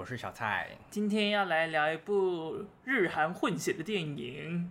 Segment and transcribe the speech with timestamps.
[0.00, 4.70] 我是小蔡，今天要来聊一部日韩混血的电影。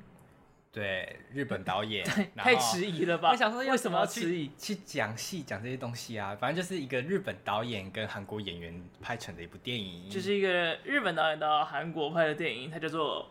[0.71, 2.03] 对，日本导演，
[2.35, 3.29] 太迟疑了吧？
[3.29, 4.49] 我想说，为什么要迟疑？
[4.57, 6.35] 去讲戏讲这些东西啊？
[6.35, 13.25] 反正就是一个日本导演跟韩国演员拍成的一部电影，就是一个日本导演到韩国拍的电影，它叫做《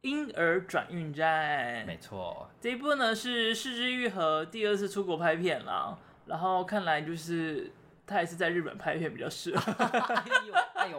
[0.00, 1.84] 婴儿转运站》。
[1.86, 7.70] 没错，这一部呢是世之愈合第二次出国拍片了，然后看来就是。
[8.10, 9.72] 他还是在日本拍片比较适合。
[9.78, 10.98] 哎呦，哎呦，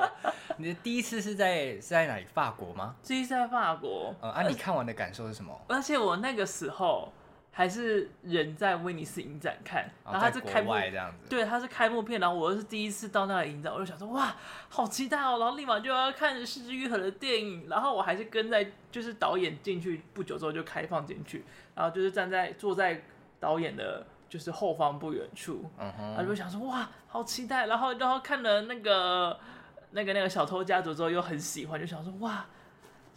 [0.56, 2.24] 你的第一次是在是在哪里？
[2.24, 2.96] 法国吗？
[3.04, 4.16] 第一次在法国。
[4.22, 5.60] 呃，啊，你看完的感受是什么？
[5.68, 7.12] 而且我那个时候
[7.52, 11.28] 还是人在威尼斯影展看，然后他是开幕这样子。
[11.30, 14.34] 对，他是开幕片，然后我又是第一次到那个影展，我就想说哇，
[14.70, 21.44] 好期待哦，然后立马就要看失之愈合的电影，然后我还是跟在就是导演进去不久之后就开放进去，
[21.76, 23.04] 然后就是站在坐在
[23.38, 24.08] 导演的。
[24.32, 29.38] 就是后方不远处，然后就想说哇，好期待，然后然后看了那个
[29.90, 32.46] 那个那个小偷家族之后又很喜欢，就想说哇，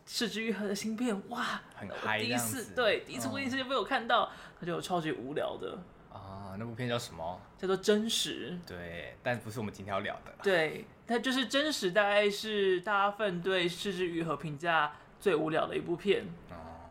[0.05, 5.79] 是枝裕和的新片哇，很嗨，第一次对，第一次威尼斯就被我看到，他就超级无聊的
[6.13, 7.41] 啊，那部片叫什么？
[7.57, 16.27] 叫做真实，对，但不是我们今天要聊的，对，它就是真实，大概是大家分对是枝裕和评价最无聊的一部片，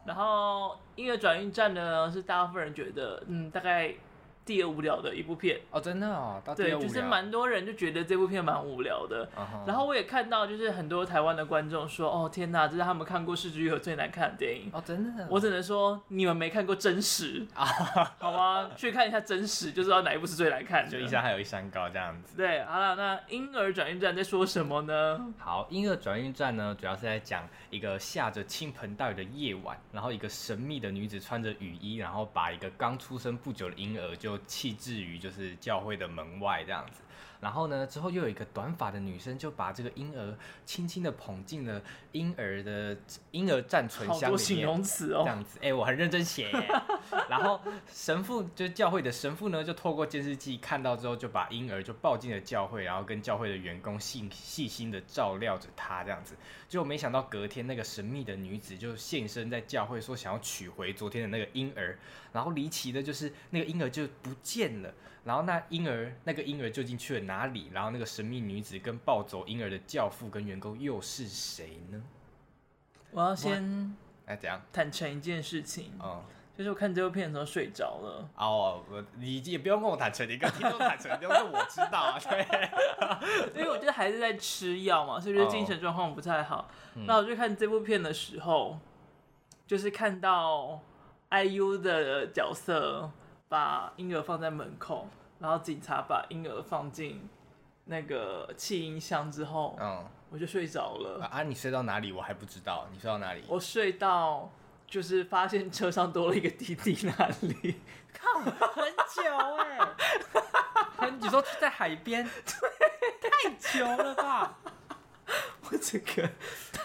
[0.06, 3.94] 然后音乐转运站呢是大部分人觉得嗯大概。
[4.46, 9.28] 第二无聊的一部片哦，真的哦，对，就是蛮多人就觉得这部片蛮无聊的。
[9.36, 9.68] Uh.
[9.68, 15.28] 然后我也看到，就是很多台湾的观众说：“哦，天哪，这是他们看过是枝裕和最难看的电影。”哦，真的。
[15.30, 18.08] 我只能说你们没看过真实啊，uh.
[18.20, 18.70] 好吗？
[18.76, 20.92] 去看一下真实，就知道哪一部是最难看的。
[20.92, 22.36] 就一山还有一山高这样子。
[22.36, 25.34] 对，好了，那婴儿转运站在说什么呢？
[25.38, 35.18] 好，婴儿转运站呢，主要是在讲一个下着倾盆大雨的夜晚，然后一个神秘的女子穿着雨衣，然后把一个刚出生不久的婴儿就弃置于。
[35.18, 37.02] 就是教会的门外这样子，
[37.44, 40.34] 然后呢，之后又有一个短发的女生就把这个婴儿
[40.66, 41.82] 轻轻的捧进了
[42.14, 42.98] 婴儿的
[43.32, 44.26] 婴儿暂存箱里面。
[44.26, 46.50] 好多形容词哦，这样子，哎、欸，我很认真写。
[47.30, 47.60] 然后
[47.92, 56.36] 神父就是教会的神父呢，就透过监视器看到之后，就把婴儿就抱进了教会，然后跟教会的员工细细心的照料着他这样子。
[56.70, 62.00] 结果没想到隔天那个神秘的女子就现身在教会，说想要取回昨天的那个婴儿。
[62.32, 64.92] 然后离奇的就是那个婴儿就不见了。
[65.24, 67.70] 然后那婴儿那个婴儿究竟去了哪里？
[67.72, 72.04] 然后那个神秘女子跟抱走婴儿的教父跟员工又是谁呢？
[73.12, 73.96] 我要先
[74.26, 76.22] 来怎样坦诚一件事情，嗯，
[76.58, 78.30] 就是我看这部片的时候睡着了。
[78.36, 82.46] 哦，我你也不用跟我坦诚，你跟听众坦诚，都是我知道啊，对，
[83.56, 86.70] 因为我觉得还是在吃药嘛，所以觉得精神状况不太好。
[87.08, 88.78] 那、哦、我就看这部片的时候，
[89.66, 90.82] 就是看到
[91.30, 93.10] IU 的角色。
[93.54, 97.30] 把婴儿放在门口，然后警察把婴儿放进
[97.86, 101.24] 那个弃婴箱之后，嗯，我就睡着了。
[101.32, 102.12] 啊，你睡到哪里？
[102.12, 102.88] 我还不知道。
[102.92, 103.44] 你睡到哪里？
[103.48, 104.50] 我睡到
[104.88, 107.80] 就是发现车上多了一个弟弟那里。
[108.12, 109.22] 靠，很久
[109.60, 109.78] 哎、
[111.02, 111.12] 欸！
[111.22, 112.24] 你说在海边？
[112.26, 114.58] 对，太久了吧？
[115.70, 116.30] 我这个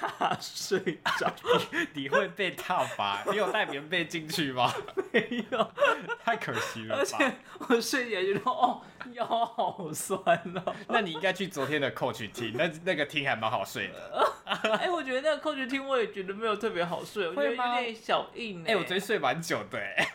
[0.01, 1.33] 大睡着，
[1.95, 3.25] 你你会被挞伐？
[3.31, 4.73] 你有带棉被进去吗？
[5.13, 5.73] 没有，
[6.25, 7.01] 太可惜了吧。
[7.01, 8.81] 而且我睡起来觉得哦，
[9.13, 10.21] 腰好酸
[10.55, 10.75] 哦。
[10.89, 14.35] 那你应该去昨天的 Coach 厅，那那个厅还蛮好睡的。
[14.45, 18.77] 哎、欸，我觉得那个 Coach 厅我也觉得没有特别好睡，我觉得有点小硬哎、欸。
[18.77, 20.08] 我昨天睡蛮久的、欸。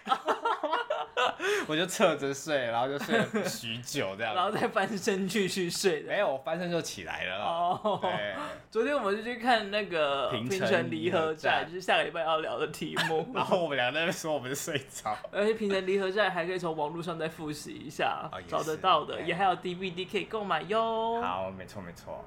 [1.68, 6.02] 我就侧着睡，然后就睡了许久这样， 然后再翻身继续睡。
[6.04, 7.44] 没有，我翻身就起来了。
[7.44, 8.36] 哦，对，
[8.72, 13.28] 昨天我们就去看那个《平成离合站》，就是下个礼拜要聊的题目。
[13.34, 21.22] 然后我们两个在那边说我们是睡着，而且《平成离合站》还可以从网络上再复习一下，哦、找得到的，也还有 DVD 可以购买哟。
[21.22, 22.24] 好，没错没错。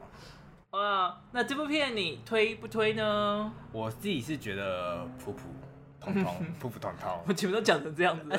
[0.71, 3.53] 啊，那这部片你推不推呢？
[3.73, 5.43] 我自己是觉得普普。
[6.15, 8.39] 通通 普普通通，我全部都讲成这样子。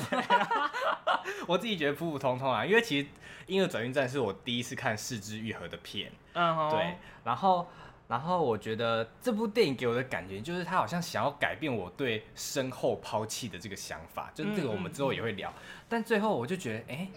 [1.46, 3.06] 我自己觉得普普通通啊，因为其实
[3.46, 6.96] 《婴儿转运站》是我第一次看四肢愈合的片，嗯哼，对。
[7.24, 7.68] 然后，
[8.08, 15.50] 然后我觉得这部电影给我的感觉就是他好像想要改变我对身后抛弃的这个想法，就是这个我们之后也会聊。
[15.50, 17.08] 嗯嗯嗯，但最后我就觉得，哎，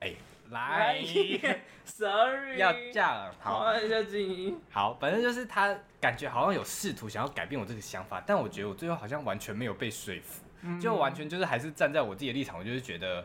[0.00, 0.14] 哎。
[0.50, 1.02] 来
[1.84, 3.66] ，Sorry，要这样，好，
[4.70, 10.42] 好，反正就是他感觉好像有试图想要改变我这个想法，但我觉得我最后好像完全没有被说服，
[10.80, 13.24] 就完全就是还是站在我自己的立场，我就是觉得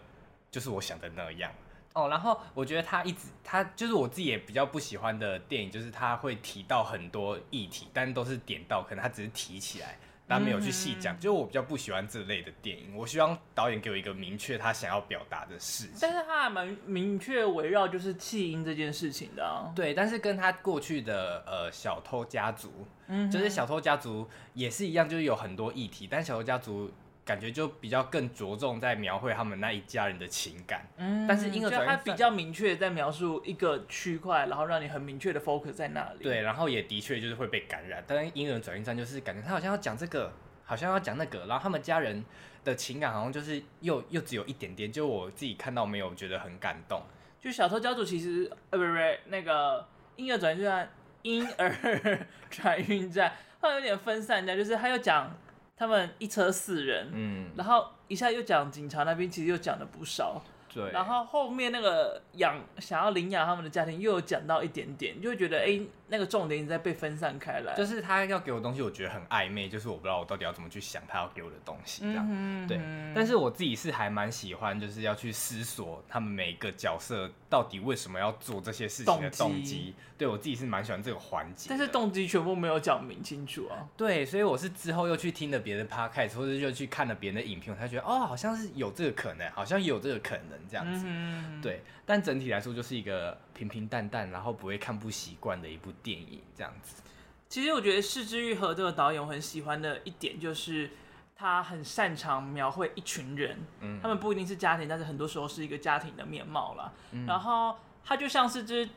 [0.51, 1.51] 就是我想的那样
[1.93, 2.07] 哦。
[2.09, 9.97] 然后我觉得他一直他就是我自己也比较不喜欢的电影，就是他会提到很多议题，但都是点到，可能他只是提起来。
[10.27, 11.17] 但没有去细讲。
[11.19, 15.97] 就我比较不喜欢这类的电影，我希望导演给我一个明确他想要表达的事情。
[16.01, 19.71] 但是他还蛮明确围绕就是弃婴这件事情的啊。
[19.75, 22.71] 对，但是跟他过去的呃小偷家族，
[23.07, 26.91] 嗯，就是小偷家族也是一样，就是有很多议题，但小偷家族。
[27.27, 36.23] 感觉就比较更着重在描绘他们那一家人的情感，嗯，但是婴儿转运站比较明确在描述一个区块，然后让你很明确的 focus 在那里。
[36.23, 38.01] 对，然后也的确就是会被感染。
[38.07, 40.31] 但是婴儿转运站就是感觉他好像要讲这个，
[40.63, 42.23] 好像要讲那个，然后他们家人
[42.63, 47.03] 的情感好像就是又又只有一点点，就我自己看到没有觉得很感动。
[47.41, 49.85] 就小偷家族其实呃不是不是那个
[50.15, 50.89] 婴儿转运站，
[51.23, 51.69] 婴儿
[52.49, 55.29] 转运站，它有点分散掉，就是他又讲。
[55.77, 60.41] 他们一车四人，嗯，然后一下又讲警察那边，其实又讲了不少。
[60.73, 65.79] 对，然后后面那个养想要领养他们的家庭又有讲到一点点，就会觉得哎，
[66.09, 67.73] 那个重点一直在被分散开来。
[67.75, 72.27] 就是他要给我东西，我觉得很暧昧，就是我不知道我到底要怎么去想他要给我的东西这样。
[72.29, 72.79] 嗯、对，
[73.13, 79.93] 但是我自己是还蛮喜欢，就是要去思索他们每一个角色到底为什么要做这些事情的动机。
[80.17, 81.67] 对，我自己是蛮喜欢这个环节。
[81.69, 83.85] 但是动机全部没有讲明清楚啊。
[83.95, 91.05] 对，所以我是之后又去听了别的 podcast，或者又去看了别人的影片，我才觉得哦，好像是有这个可能，好像有这个可能这样子。
[91.05, 97.01] 嗯对，但整体来说就是一个平平淡淡，然后不会看不习惯的一部电影，这样子。
[97.49, 100.91] 其实我觉得是之愈和这个导演我很喜欢的一点，就是
[101.35, 106.91] 他很擅长描绘一群人，嗯，他们不一定是家庭，但是很多时候是一个家庭的面貌啦。
[107.11, 108.89] 嗯，然后他就像是只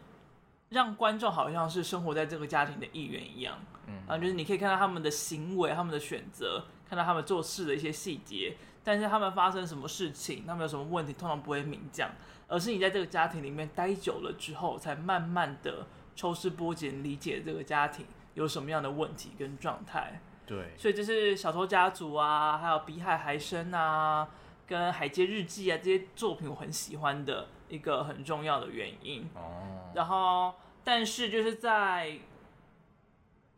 [0.70, 3.56] 让观众好像是生活在这个家庭的一员一样，
[3.86, 8.56] 嗯，然后就是你可以看到他们的行为、他们的选择，看到他们做事的一些细节。
[8.82, 12.10] 但是他们发生什么事情，他们有什么问题，通常不会明讲，
[12.48, 15.86] 而是你在这个家庭里面待久了之后，才慢慢的
[16.20, 20.20] 抽丝剥茧，理解这个家庭有什么样的问题跟状态。
[20.44, 24.28] 对，所以这是小偷家族啊，还有比海还深啊，
[24.66, 29.30] 跟海街日记啊这些作品，我很喜欢的一个很重要的原因。
[29.34, 29.90] 哦。
[29.94, 30.52] 然后，
[30.84, 32.18] 但是就是在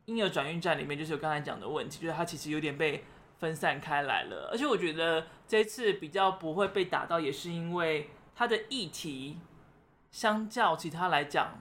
[0.04, 3.02] 婴儿转运站里面，就是我刚才讲的问题，就是它其实有点被。
[3.38, 9.40] 分散开来了，而且我觉得这次比较不会被打到，也是因为它的议题
[10.12, 11.58] 相较其他来讲，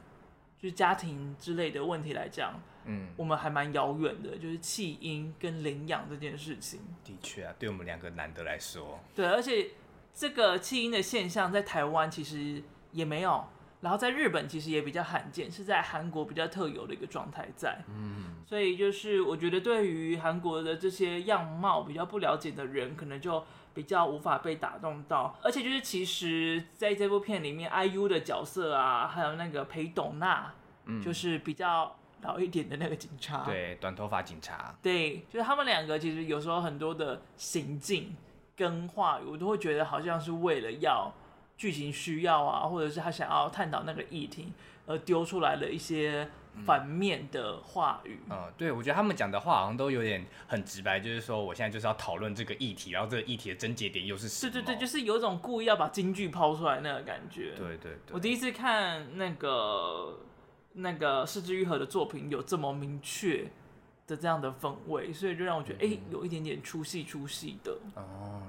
[0.62, 2.54] 就是家庭之类的问题来讲，
[2.86, 6.80] 嗯，我们还蛮遥远的，就是弃婴跟领养这件事情。
[7.04, 9.72] 的确啊，对我们两个男的来说，对，而且
[10.14, 12.62] 这个弃婴的现象在台湾其实
[12.92, 13.44] 也没有。
[13.82, 17.84] 然后在日本其实也比较罕见，是在韩国比较特有的一个状态在。
[17.90, 25.36] 嗯，所以就是我觉得对于韩国的这些样貌比较不了解的人，可能就比较无法被打动到。
[25.42, 30.54] 而且就是其实在这部片里面，IU 的角色啊，还有那个裴董娜，
[30.86, 38.16] 嗯，就是比较老一点的那个警察，对，短头发警察，对，就是他们两个其实有时候很多的行径
[38.56, 41.12] 跟话语，我都会觉得好像是为了要。
[41.58, 44.52] 剧情需要啊，或者是他想要探讨那个议题
[44.86, 46.30] 而丢出来了一些
[46.66, 48.20] 反面的话语。
[48.30, 54.52] 嗯，嗯，对，我觉得他们讲的话好像都有点很直白，就是说我现在就是要讨论这个议题，然后这个议题的症结点又是什么？
[54.52, 57.54] 对对对，就是有一种故意要把京剧抛出来那个感觉。
[57.56, 60.20] 对对对，我第一次看那个
[60.74, 63.46] 那个失之愈合的作品有这么明确
[64.08, 67.78] 的这样的氛围，所以就让我觉得哎、嗯，有一点点出戏出戏的。
[67.96, 68.44] 哦，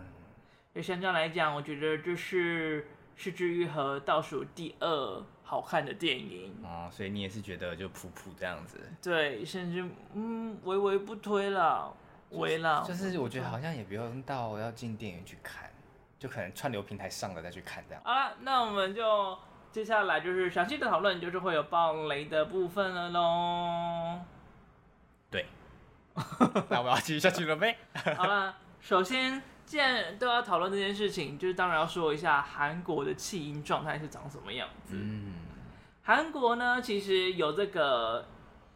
[0.74, 2.86] 就相较来讲，我觉得就是。
[3.14, 5.22] 失之愈合倒数第二
[5.52, 8.80] 好看的电影哦，所以你也是觉得就普普这样子？
[9.02, 11.94] 对，甚至嗯，微微不推了，
[12.30, 12.82] 微了。
[12.88, 15.70] 就是我觉得好像也不用到要进电影去看，
[16.18, 18.02] 就可能串流平台上了再去看这样。
[18.02, 19.38] 好了，那我们就
[19.70, 24.20] 接下来就是详细的讨论，就是会有爆雷的部分了喽。
[25.30, 25.44] 对，
[26.70, 27.76] 那我要继续下去了呗。
[28.16, 29.42] 好了，首先。
[29.64, 34.96] 既然都要讨论这件事情，就是当然要说一下韩国的弃婴状态是长什么样子。
[34.96, 35.34] 嗯，
[36.02, 38.26] 韩国呢，其实有这个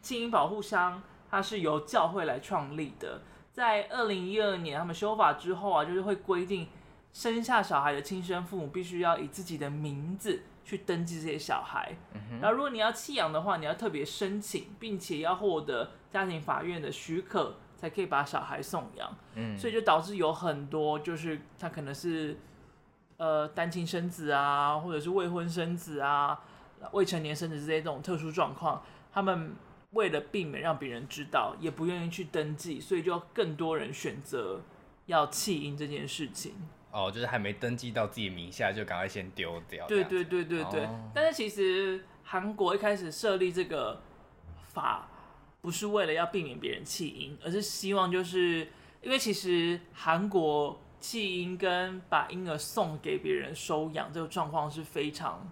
[0.01, 3.23] 弃婴保护箱，它是由教会来创立的。
[3.53, 6.69] 在二零一二年他们修法之后啊，就是会规定
[7.13, 11.97] 生下小孩的亲生父母必须要以自己的名字去登记这些小孩。
[12.15, 12.39] 嗯。
[12.41, 17.57] 然后如果你要弃养的话，你要特别申请，并且要获得家庭法院的许可。
[17.79, 22.35] 才可以把小孩送养，嗯，所以就导致有很多就是他可能是
[23.19, 26.41] 呃单亲生子啊，或者是未婚生子啊，
[26.93, 29.55] 未成年生子这些这种特殊状况，他们
[29.93, 34.61] 为了避免让别人知道，也不愿意去登记，所以就更多人选择
[35.07, 36.55] 要弃婴这件事情。
[36.91, 39.87] 哦，就是还没登记到自己名下就赶快先丢掉。
[39.87, 40.85] 对对对对对。
[40.85, 44.01] 哦，但是其实韩国一开始设立这个
[44.73, 45.09] 法。
[45.63, 48.69] 不是为了要避免别人弃婴，而是希望就是
[49.03, 55.45] 因为其实韩国弃婴跟把婴儿送给别人收养这个状况是非常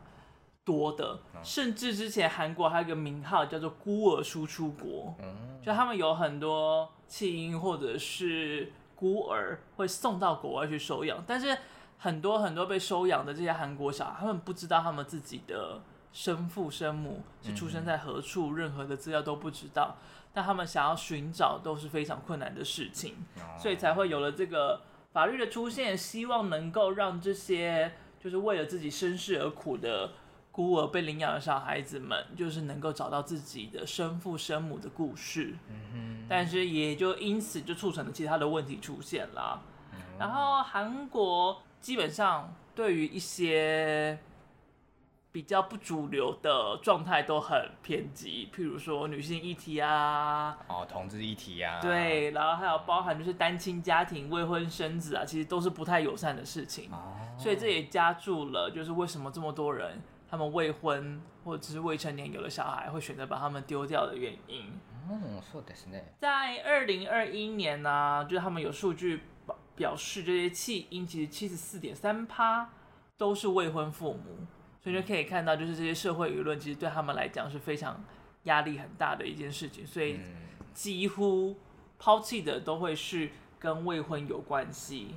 [0.65, 5.15] 多的，甚至之前韩国还有一个名号叫做孤儿输出国，
[5.63, 11.57] 就他们有很多弃婴或者是孤儿会送到国外去收养，但是
[11.99, 19.97] 很多很多被收养的这些韩国小孩，他们不知道他们自己的生父生母是出生在何处，任何的资料都不知道，
[20.33, 23.17] 但他们想要寻找都是非常困难的事情，
[23.59, 24.81] 所以才会有了这个
[25.13, 30.13] 法律的出现，希望能够让这些就是为了自己身世而苦的。
[30.55, 39.61] 孤儿被领养的小孩子们，就是能够找到自己的生父生母的故事，嗯哼，但是也就因此就促成了其他的问题出现了。
[39.93, 44.17] 嗯、然后韩国基本上对于一些
[45.33, 60.01] 比较不主流的状态都很偏激，譬如说女性议题啊，哦，同志议题啊，对，然后还有包含就是单亲家庭、未婚生子啊，其实都是不太友善的事情，哦、所以这也加注了就是为什么这么多人。
[60.35, 64.73] 他们未婚或者是未成年有了小孩，会选择把他们丢掉的原因。
[65.09, 66.03] 嗯，そうですね。
[66.19, 69.21] 在二零二一年呢、啊，就是他们有数据
[69.77, 72.69] 表示，这些弃婴其实七十四点三趴
[73.17, 74.45] 都是未婚父母，
[74.81, 78.03] 所以就可以看到，就是这些社会舆论其实对他们来讲是非常
[78.43, 80.19] 压力很大的一件事情，所以
[80.73, 81.57] 几乎
[81.97, 85.15] 抛弃的都会是跟未婚有关系。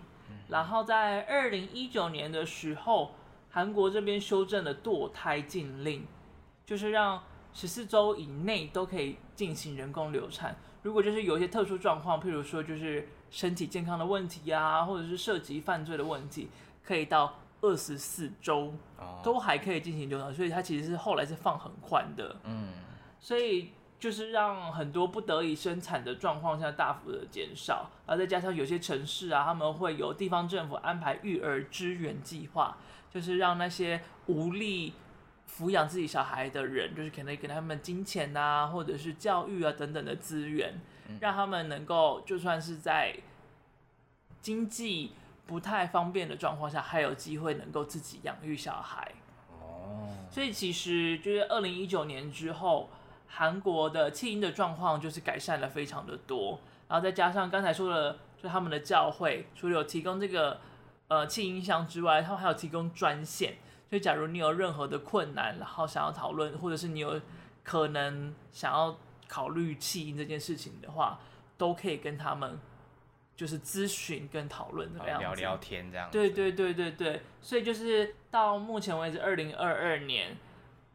[0.50, 3.13] 然后在二零一九年的时候。
[3.58, 6.06] 韩国这边修正了堕胎禁令，
[6.64, 7.24] 就是让
[7.56, 10.56] 十四周以内都可以进行人工流产。
[10.84, 16.50] 如果就是有一些特殊状况，譬如说就是身体健康的问题啊，或者是涉及犯罪的问题，
[16.84, 18.76] 可以到二十四周
[19.24, 20.32] 都还可以进行流产。
[20.32, 22.74] 所以它其实是后来是放很宽的，嗯，
[23.20, 27.90] 所以就是让很多不得已生产的状况下大幅的减少。
[28.06, 32.78] 然后再加上有些城市啊，他们会有地方政府安排育儿支援计划。
[33.10, 34.94] 就是让那些无力
[35.50, 40.80] 抚养自己小孩的人，就是可能给他们金钱啊，或者是教育啊等等的资源，
[41.20, 43.16] 让他们能够就算是在
[44.42, 45.14] 经济
[45.46, 49.14] 不太方便的状况下，还有机会能够自己养育小孩。
[49.62, 52.90] 哦，所以其实就是二零一九年之后，
[53.28, 56.60] 韩国的弃婴的状况就是改善了非常的多，
[56.90, 60.60] 然后再加上刚才说的，就他们的教会除了有提供这个。
[61.10, 63.56] 呃，弃音箱之外，他们还有提供专线，
[63.90, 67.22] 所以假如你有任何的困难，然后想要讨论，或者是你有
[67.64, 68.98] 可能想要
[69.28, 71.20] 考虑弃音这件事情的话，
[71.58, 72.60] 都可以跟他们
[73.38, 76.10] 就是咨询跟讨论这样子，聊聊天这样。
[76.12, 80.36] 对对对对对，所以就是到目前为止，二零二二年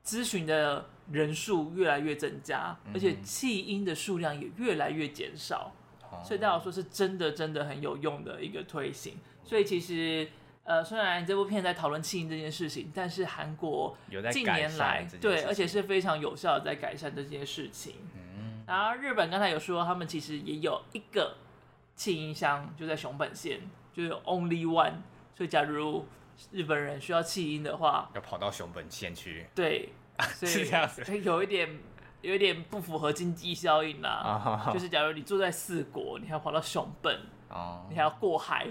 [0.04, 5.72] 咨询的人数越来越增加，而且弃婴的数量也越来越减少，
[6.12, 9.16] 嗯、所以大家说是真的真的很有用的一个推行。
[9.44, 10.28] 所以其实，
[10.64, 13.96] 呃，虽然这部片在讨论弃婴这件事情，但是韩国
[14.30, 17.96] 近年来对，而且是非常有效的在改善这件事情。
[18.14, 21.36] 嗯，然后日本刚才有说，他们其实也有一个
[21.96, 23.60] 弃婴箱，就在熊本县，
[23.92, 24.94] 就是 Only One。
[25.34, 26.06] 所以假如
[26.52, 29.46] 日本人需要弃婴的话，要跑到熊本县去。
[29.54, 29.88] 对，
[30.34, 31.80] 所以是这样子，有一点
[32.20, 34.70] 有一点不符合经济效应啦。
[34.72, 37.18] 就是假如你住在四国，你还要跑到熊本，
[37.48, 38.68] 哦，你还要过海。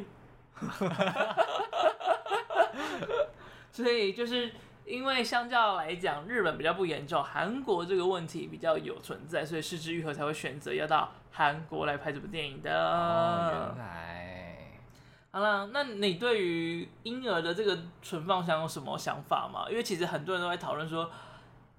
[3.72, 4.52] 所以就是
[4.86, 12.70] 因为相较来讲，日本比较不严重，韩国这个问题比较有存在，所以是之愈合才会选择要到韩国来拍这部电影的。
[12.72, 14.82] 哦，原来。
[15.32, 19.66] 好了，那你对于婴儿的这个存放箱有什么想法吗？
[19.70, 21.10] 因为其实很多人都在讨论说，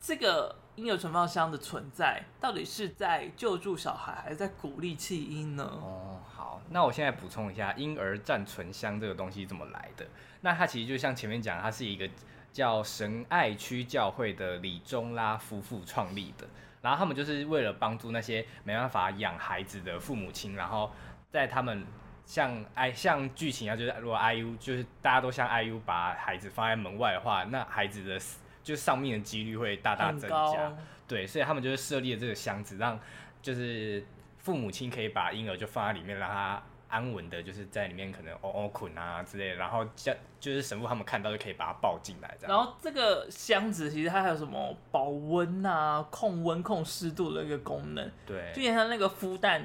[0.01, 5.65] 这个婴儿存放箱的存在到底是在救助小孩，还是在鼓励弃婴呢？
[5.65, 6.19] 哦。
[6.35, 10.07] 好那我现在补充一下，婴儿暂存箱这个东西怎么来的？
[10.41, 12.09] 那它其实就像前面讲，它是一个
[12.53, 16.47] 叫神爱区教会的李钟拉夫妇创立的。
[16.81, 20.91] 然后他们就是为了帮助那些没办法养孩子的父母亲，然后
[21.31, 21.87] 在他们
[22.25, 28.19] 像爱像剧情啊，就是如果 IU 就是大家都像 IU 把孩子放在门外的话，那孩子的
[28.63, 30.77] 就上面的几率会大大增加。
[31.07, 32.99] 对，所以他们就是设立了这个箱子，让
[33.41, 34.05] 就是。
[34.43, 42.57] 父母亲可以把婴儿就放在里面，让他安稳的，就是在里面可能哦哦捆啊之类的，然后叫就是神父他们看到就可以把他抱进来这样。
[42.57, 49.65] 然后这个箱子其实它还有什么保温啊、控温、控湿度的一个功能，对，就像那个孵蛋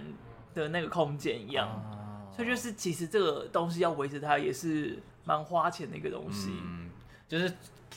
[0.54, 1.68] 的那个空间一样。
[1.68, 6.52] 哦、所以就是其实这个东西要维持它也是蛮花钱的一个东西。
[6.52, 6.92] 嗯，
[7.28, 7.52] 就是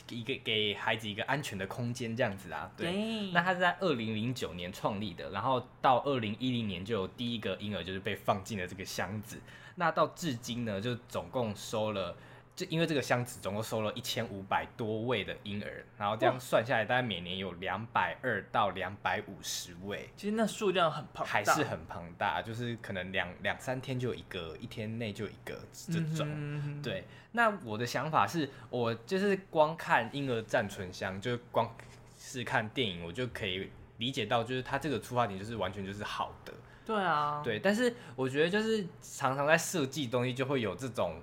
[0.09, 2.71] 一个给孩子一个安全的空间这样子啊。
[2.75, 9.39] 对，对那他是在二零零九年创立的，然后到二零一零年就有第一个婴儿就是被放进了这个箱子。
[9.75, 12.15] 那到至今呢，就总共收了。
[12.61, 20.07] 就因为这个箱子总共收了一千五百多位的婴儿，然后这样算下来，大概每年有两百二到两百五十位。
[20.15, 26.27] 其实那数量很庞大，还是很庞大，就是可能两两三天就一个，一天内就一个这种。
[26.29, 31.75] 嗯、哼对，那我的想法是，我就是光看婴儿暂存箱，就光
[32.19, 36.53] 是看电影，我就可以理解到，就是它这个出发点就是完全就是好的。
[36.85, 41.19] 对啊，对，但是我觉得就是常常在设计东西就会有这种。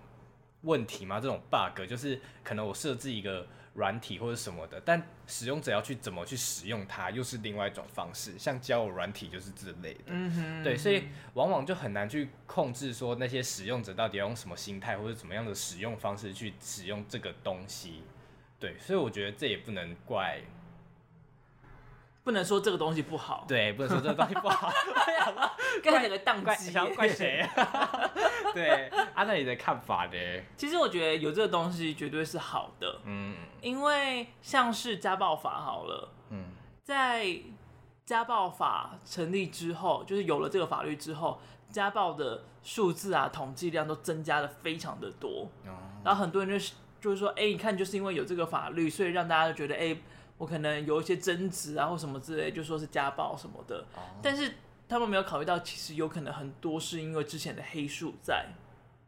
[0.63, 1.21] 问题吗？
[1.21, 8.37] 这种 bug 就是可能我设置一个软体或者什么的，但使用者要去怎么去使用它，又是另外一种方式。
[8.39, 18.03] 像交友软体就是这类的，嗯哼，对，所以往往就很难去控制说那些使用者到底要用什么心态或者怎么样的使用方式去使用这个东西。
[18.59, 20.41] 对，所以我觉得这也不能怪。
[22.29, 24.71] 不能说这个东西不好，对，不能说这个东西不好。
[25.83, 27.43] 该整个当机，想要怪谁？
[28.53, 30.43] 对，啊，那你的看法呢？
[30.55, 36.51] 其实我觉得有这个东西绝对是好的，嗯，因为像是家暴法好了，嗯，
[36.85, 37.35] 在
[38.05, 45.73] 家暴法成立之后，就是有了这个法律之后，家暴的数字啊，统计量都增加了非常的多，哦，
[46.05, 49.97] 然后很多人就是就是说，哎，你看，就是因为有这个法律，所以让大家都觉得，哎。
[50.39, 53.85] 我可能有一些争执啊，或什么之类，就说是家暴什么的。
[53.97, 54.05] Oh.
[54.23, 54.55] 但是
[54.89, 58.47] 他们没有考虑到，其实有可能很多是因为之前的黑数在。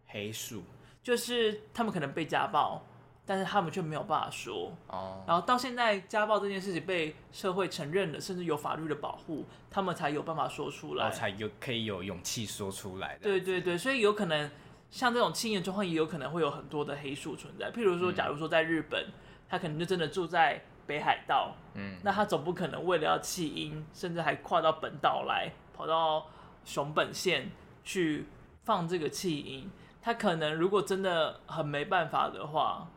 [0.09, 0.65] 黑数
[1.05, 2.85] 就是他们可能被家暴，
[3.25, 4.73] 但是他们却没有办法说。
[4.89, 5.23] 哦。
[5.23, 5.29] Oh.
[5.31, 13.21] 然后到现在家暴这件事情被社会承认了，甚至有法律的保护，他们才有办法说出来，才有可以有勇气说出来的。
[13.23, 14.51] 对对对，所以有可能
[14.91, 17.71] 像这种亲眼状况，也有可能会有很多的黑数存在。
[17.71, 19.13] 譬如说，假如说在日本，嗯、
[19.49, 20.61] 他可能就真的住在。
[20.91, 26.27] 北海道，嗯，那他总不可能为了要弃婴，甚至还跨到本岛来，跑到
[26.65, 27.49] 熊本县
[27.85, 28.27] 去
[28.65, 29.71] 放这个弃婴。
[30.03, 32.89] 他可能如果真的很没办法的话，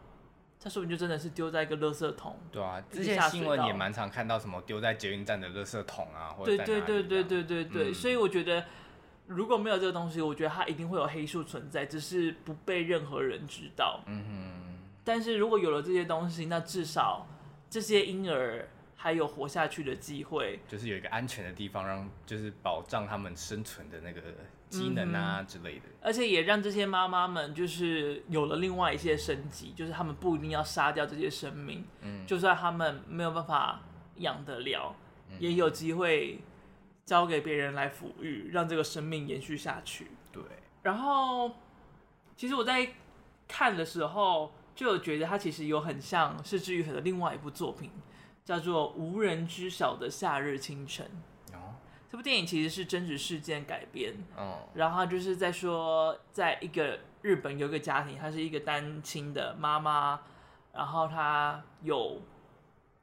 [0.59, 2.35] 他说不定就真的是丢在一个垃圾桶。
[2.51, 7.91] 对啊，之前新闻也蛮常看到什么丢在捷运站的垃圾桶啊，或者对对对对对对对。
[7.91, 8.65] 嗯，所以我觉得
[9.27, 14.01] 如果没有这个东西，我觉得它一定会有黑数存在，只是不被任何人知道。
[14.07, 14.79] 嗯哼。
[15.03, 17.27] 但是如果有了这些东西，那至少。
[17.73, 24.21] 这些婴儿还有活下去的机会，就是有一个安全的地方，让就是保障他们生存的那个
[24.69, 25.85] 机能啊之类的。
[25.99, 33.81] 而且也让这些妈妈们就是有了另外一些生机，就是他们不一定要杀掉这些生命，嗯，就算他们没有办法
[34.17, 34.95] 养得了，
[35.31, 36.41] 嗯，也有机会
[37.05, 40.11] 交给别人来抚育，让这个生命延续下去。
[40.31, 40.43] 对。
[40.83, 41.51] 然后，
[42.37, 42.87] 其实我在
[43.47, 44.53] 看的时候。
[44.75, 47.91] 就有觉得他其实有很像是枝裕和的另外一部作品，
[48.43, 51.05] 叫做《无人知晓的夏日清晨》。
[51.55, 51.75] 哦，
[52.09, 54.15] 这部电影其实是真实事件改编。
[54.35, 60.21] 哦，然后就是在说，在一个日本有一个家庭，他是一个单亲的妈妈，
[60.73, 62.21] 然后他有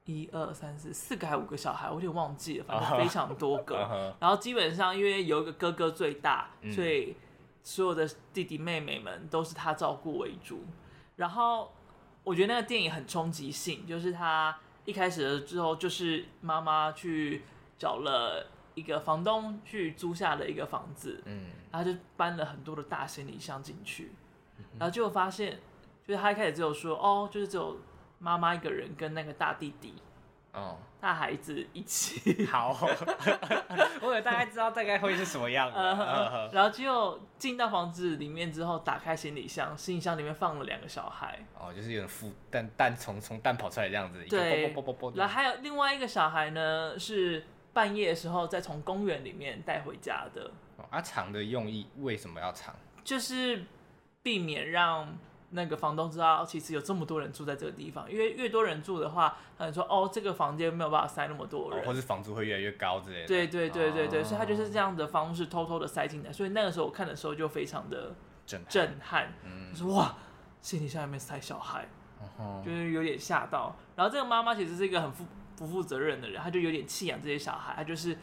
[0.06, 3.76] 一二三四四个还五个小孩，我有点忘记了，反正非常多个。
[3.87, 7.14] 哦，然后基本上因为有一个哥哥最大，所以
[7.62, 10.64] 所有的弟弟妹妹们都是他照顾为主。
[11.20, 11.70] 然后
[12.24, 17.42] 我觉得那个电影很冲击性，就是他一开始的之后，就是妈妈去
[17.78, 24.12] 找了一个房东去租下了一个房子，嗯，然后就搬了很多的大行李箱进去，
[24.78, 25.61] 然后就发现，
[26.06, 27.76] 就是他一开始只有说，哦，就是只有
[28.18, 29.92] 妈妈一个人跟那个大弟弟。
[30.54, 32.76] 哦，带孩子一起好，
[34.02, 35.78] 我也大概知道大概会是什么样的。
[35.78, 41.38] 呃、然后就进到房子里面之后，打开行李箱，行李箱里面放了两个小孩。
[41.58, 44.22] 哦，就是有点孵蛋蛋从从蛋跑出来这样子。
[44.28, 44.74] 对，
[45.14, 50.50] 然后还有另外一个小孩呢，是半夜的时候再从公园里面带回家的。
[50.76, 52.74] 哦，啊，藏的用意为什么要藏？
[53.02, 53.64] 就是
[54.22, 55.16] 避免让。
[55.52, 63.26] 那个房东知道，其实有这么多人住在这个地方，因为越多人住的话，他就说哦，这个房间没有办法塞那么多人，哦、或是房租会越来越高之类的。
[63.26, 66.32] 对对对对对，哦、所以他就是这样的方式偷偷的塞进来。
[66.32, 68.14] 所以那个时候我看的时候就非常的
[68.46, 70.14] 震撼，震撼嗯，说哇，
[70.60, 71.88] 行李箱里面塞小孩，
[72.64, 73.74] 就是有点吓到。
[73.96, 75.24] 然后这个妈妈其实是一个很负
[75.56, 78.16] 不负责任的人，她就有点弃养这些小孩，她就是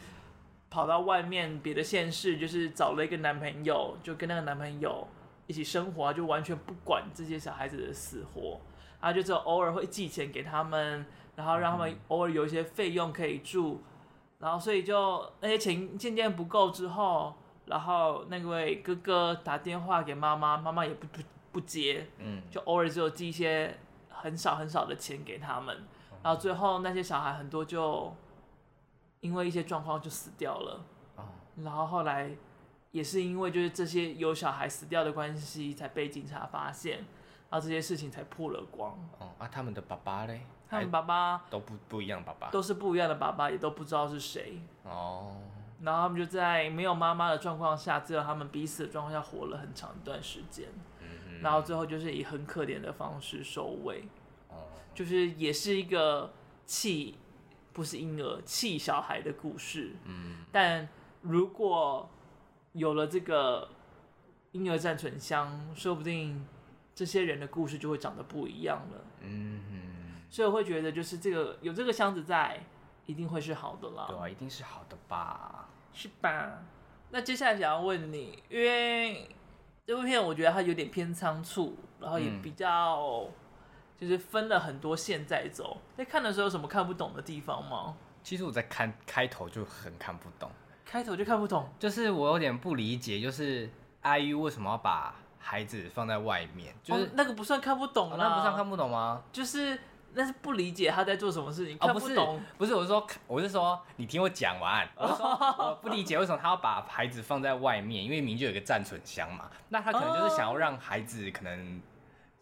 [0.70, 5.06] 跑到外面别的县市，就是找了一个男朋友，就跟那个男朋友。
[5.48, 8.60] 一起生活，就完全不管这些小孩子的死活，
[9.00, 13.82] 啊就只有偶尔会寄钱给他们，然后让他们偶尔有一些费用可以住，
[14.38, 17.34] 然后所以就那些钱渐渐不够之后，
[17.64, 23.74] 然后那位哥哥打电话给妈妈，妈妈也不不不接，嗯，就偶尔只有寄一些
[24.10, 25.74] 很少很少的钱给他们，
[26.22, 28.14] 然后最后那些小孩很多就
[29.20, 30.84] 因为一些状况就死掉了，
[31.56, 32.30] 然后后来
[32.90, 36.98] 也是因为就是这些有小孩死掉的关系，才被警察发现，
[37.50, 38.92] 然后这些事情才破了光。
[39.18, 40.40] 哦啊，他们的爸爸嘞？
[40.70, 44.60] 他们爸爸都不不一样，爸爸都是不一样的爸爸，也都不知道是谁。
[44.84, 45.36] 哦。
[45.80, 50.66] 然后他们就在没有妈妈的状况下，只有他们彼此的状况下活了很长一段时间。
[51.00, 51.40] 嗯。
[51.40, 54.04] 然后最后就是以很可怜的方式收尾。
[54.48, 54.56] 哦。
[54.94, 56.32] 就是也是一个
[56.66, 57.16] 弃，
[57.72, 59.94] 不是婴儿弃小孩的故事。
[60.04, 60.44] 嗯。
[60.50, 60.88] 但
[61.22, 62.10] 如果
[62.72, 63.68] 有了这个
[64.52, 66.46] 婴儿暂存箱，说不定
[66.94, 69.04] 这些人的故事就会长得不一样了。
[69.20, 69.60] 嗯。
[70.30, 72.62] 所以我会觉得，就是这个有这个箱子在，
[73.06, 74.06] 一定会是好的啦。
[74.08, 75.66] 对啊，一定是好的吧？
[75.94, 76.62] 是吧？
[77.10, 79.26] 那接下来想要问你，因为
[79.86, 83.26] 这部片我觉得它有点偏仓促，然后也比较
[83.96, 85.78] 就是分了很多线在走。
[85.96, 87.96] 在看的时候有什么看不懂的地方吗？
[88.22, 90.50] 其实我在看开头就很看不懂，
[90.90, 93.68] 开头就看不懂，就是我有点不理解，就是
[94.02, 96.74] IU 为什么要把孩子放在外面？
[96.82, 99.22] 就是、哦、那个不算看不懂啦，哦、那不算看不懂吗？
[99.30, 99.78] 就是。
[100.14, 102.36] 那是不理解他在做什么事情，看不懂。
[102.36, 104.88] 哦、不是，不是，我是说，我是说，你听我讲完。
[104.96, 105.04] 我
[105.68, 109.50] 我不理解为什么他要把孩子放在外面，因为明明就有一个暂存箱嘛。
[109.68, 111.80] 那他可能就是想要让孩子可能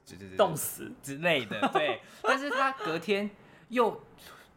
[0.07, 2.01] 就是冻死之类的，对。
[2.23, 3.29] 但是他隔天
[3.69, 4.01] 又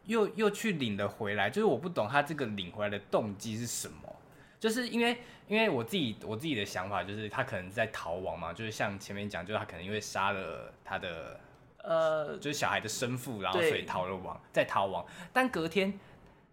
[0.10, 4.15] 又又去领了回来，就是我不懂他这个领回来的动机是什么。
[4.60, 5.17] 就是因为
[5.48, 11.39] 因为我自己我自己的想法就是他可能在逃亡嘛，就是像前面讲，就是他可能因为杀了他的。
[11.82, 15.04] 呃，就是小孩的生父，然后所以逃了亡，在逃亡。
[15.32, 15.98] 但隔天，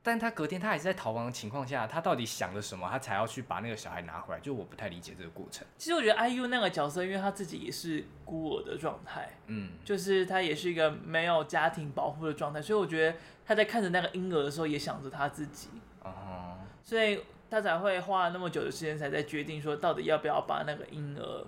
[0.06, 4.38] 但他隔天他还是在逃亡的情况下，他到底想了什么，他才要去把那个小孩拿回来？
[4.40, 5.66] 就我不太理解这个过程。
[5.76, 15.70] 其实我觉得 IU 那个角色，因为他自己也是孤儿的状态，嗯，就是他也是一个没有家庭保护的状态，所以我觉得他在看着那个婴儿的时候，也想着他自己，
[16.04, 21.46] 哦，所以他才会花了那么久的时间，才在决定说到底要不要把那个婴儿。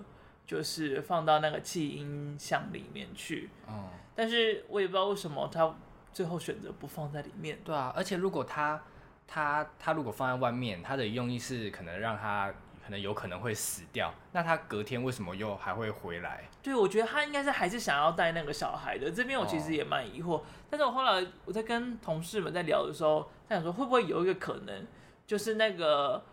[0.49, 5.75] 就是放到那个弃婴箱里面去，嗯，但是我也不知道为什么他
[6.13, 7.59] 最后选择不放在里面。
[7.63, 8.81] 对啊，而且如果他
[9.27, 12.51] 他他如果放在外面，他的用意是可能让他
[12.83, 16.49] 可能有可能会死掉，那他隔天为什么又还会回来？
[16.61, 19.11] 对，我觉得他应该是还是想要带那个小孩的。
[19.11, 24.85] 这边我其实也蛮疑惑，哦，但是我后来我在跟同事们在聊的时候，他想说会不会有一个可能，
[25.25, 26.23] 就是那个。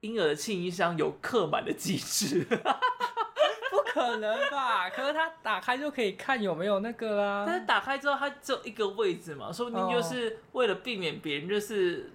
[0.00, 2.54] 婴儿的庆衣箱有刻满的机制，不
[3.96, 4.90] 可能吧？
[4.94, 7.44] 可是他打开就可以看有没有那个啊。
[7.46, 12.12] 但是打开之后，它只有一个位置嘛，说不定就是为了避免别人就是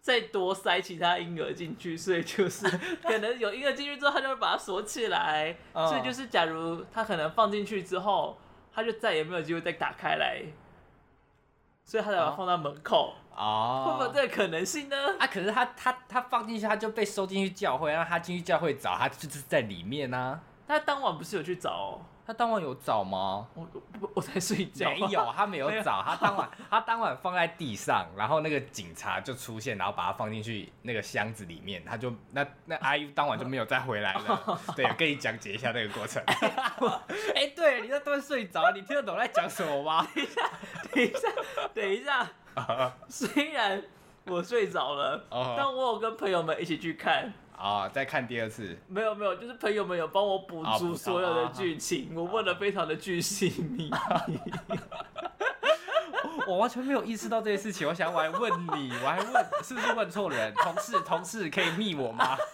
[0.00, 2.68] 再多塞其他婴儿进去，所以就是
[3.02, 5.56] 可能有婴儿进去之后，他就会把它锁起来。
[5.72, 8.36] 所以就是，假如他可能放进去之后，
[8.74, 10.42] 他就再也没有机会再打开来，
[11.84, 13.14] 所以他才把它放到门口。
[13.34, 14.96] 哦，会不会有这个可能性呢？
[15.18, 20.40] 啊，可是他他他放进去，他就被收进去教会，让他进去教会找，他就是在里面呢、啊。
[20.66, 22.00] 他当晚不是有去找、哦？
[22.24, 23.48] 他当晚有找吗？
[23.54, 23.66] 我
[24.00, 24.88] 我我在睡觉。
[24.90, 26.00] 没有，他没有找。
[26.06, 34.58] 他当晚他当晚放在地上，然后那个警察就出现，然后把他放进去那个箱子里面，他就那那阿姨当晚就没有再回来了。
[34.76, 36.22] 对，跟你讲解一下那个过程。
[37.34, 40.06] 哎、欸，对，你在都睡着，你听得懂在讲什么吗？
[40.14, 40.50] 等一下，
[40.94, 41.28] 等一下，
[41.74, 42.92] 等一下。
[43.08, 43.82] 虽然
[44.26, 45.54] 我睡着了，uh.
[45.56, 47.92] 但我有跟朋友们一起去看啊，uh.
[47.92, 48.76] 再看第二次。
[48.88, 52.20] 没有没有，就是朋友们有帮我补足所有的剧情，uh.
[52.20, 53.90] 我问的非常的巨细靡遗。
[56.46, 60.52] 我完全没有意识到这些事情，我想我还问你，我还问是不是问错人？
[60.54, 62.36] 同事同事可以密我吗？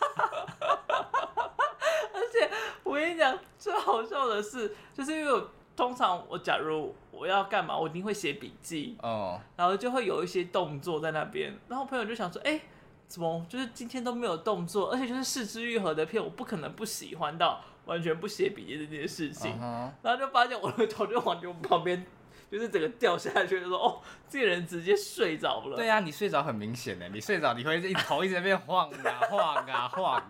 [2.14, 2.50] 而且
[2.82, 5.50] 我跟你讲，最好笑的是，就是因为我。
[5.78, 12.60] 通常我假如我要干嘛，我一定会写笔记，哦，然后就会有一些动作在那边，然后朋友就想说，哎，
[13.08, 19.90] 怎么就是今天都没有动作，而且就是四肢愈合的片，我不可能不喜欢到完全不写笔记这件事情，uh -huh.
[20.02, 22.04] 然后就发现我的头就往就旁边，
[22.52, 25.76] 就是整个掉下去，就说哦，这个人直接睡着了。
[25.76, 30.22] 对啊，你睡着很明显的，你睡着你会一头一直在那边晃啊晃啊晃，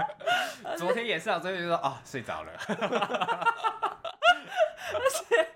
[0.76, 2.52] 昨天也是啊，昨天就说啊、哦、睡着了。
[4.92, 5.48] 而且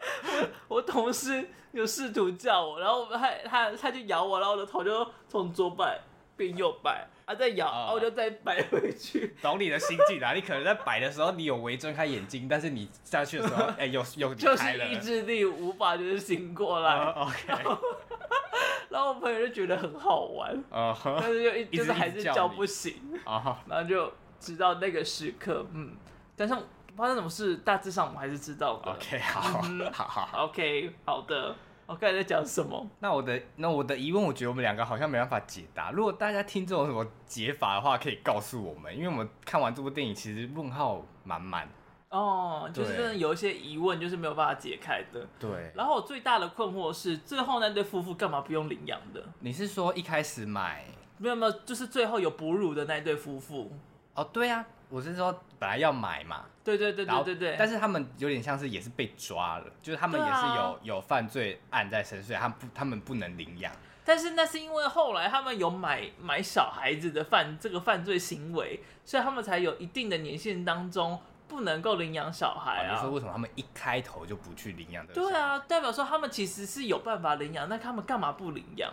[0.69, 6.01] 我我同事有试图叫我，然后他他他就咬我，然后我的头就从左摆
[6.37, 9.35] 变右摆，啊再摇，然后我就再摆回去。
[9.41, 16.95] 懂你的心境啊，你可能在摆的时候你有微睁开眼睛，但是你下去的时候， 哎、欸，又又就是意志力无法就是醒过来。
[16.95, 17.65] Uh, OK 然。
[18.91, 21.19] 然后我朋友就觉得很好玩，uh -huh.
[21.21, 22.95] 但是就 一就是还是叫不醒
[23.25, 23.55] ，uh -huh.
[23.69, 25.97] 然后就直到那个时刻，嗯，
[26.37, 26.55] 但是。
[26.97, 28.93] 发生什么事，大致上我们还是知道的。
[28.93, 30.45] OK，好，嗯、好好。
[30.45, 31.57] OK，好的。
[31.87, 32.87] 我刚才在讲什么？
[33.01, 35.91] 那我的那我的疑问，我觉得我们两个好像没办法解答。
[35.91, 41.69] 如果大家听这种什么解法的话，可以告诉我们，因为我们看完这部电影，其实问号满满。
[42.09, 45.27] 哦，就是真的有一些疑问，就是没有办法解开的。
[45.39, 45.73] 对。
[45.75, 49.23] 然后我最大的困惑是，最后那对夫妇干嘛不用领养的？
[49.41, 50.85] 你是说一开始买？
[51.19, 53.73] 没有没有，就是最后有哺乳的那对夫妇。
[54.15, 56.45] 哦，对呀、啊，我是说本来要买嘛。
[56.63, 57.57] 对对对对对对。
[57.59, 63.73] 但是他们有点像是也是被抓了，就是他们也是有、啊、有犯罪案在身，所以他们不他们不能领养。
[64.05, 72.95] 但是那是因为后来他们有买买小孩子的犯这个犯罪行为，所以他们才有一定的年限当中不能够领养小孩啊。
[72.95, 75.15] 你说为什么他们一开头就不去领养的？
[75.15, 78.93] 对啊，代表说他们其实是有办法领养，那他们干嘛不领养？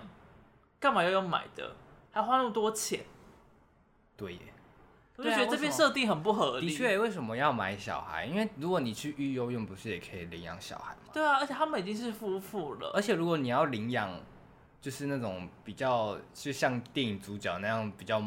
[0.80, 1.76] 干嘛要用买的？
[2.12, 3.02] 还花那么多钱？
[4.18, 4.40] 对耶。
[5.22, 6.68] 我就觉得这边设定很不合理。
[6.68, 8.26] 的确，为什么要买小孩？
[8.26, 11.12] 因为如果你去育幼院，不是也可以领养小孩吗？
[11.14, 12.92] 对啊，而且他们已经是夫妇了。
[12.96, 14.20] 而且如果你要领养，
[14.82, 18.20] 就是那种比较就像电影主角那样比较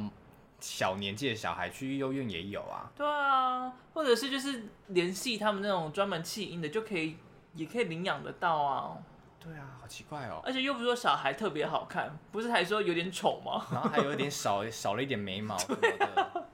[0.60, 2.88] 小年纪的小孩，去育幼院也有啊。
[2.94, 7.16] 对啊，或者是就是联系他们那种专门弃婴的，就可以
[7.54, 8.96] 也可以领养得到啊。
[9.40, 10.40] 对啊，好奇怪哦。
[10.44, 13.66] 而且又不是说小孩特别好看，不是还说有点丑吗？
[13.72, 16.44] 然后还有一点少少了一点眉毛什么的。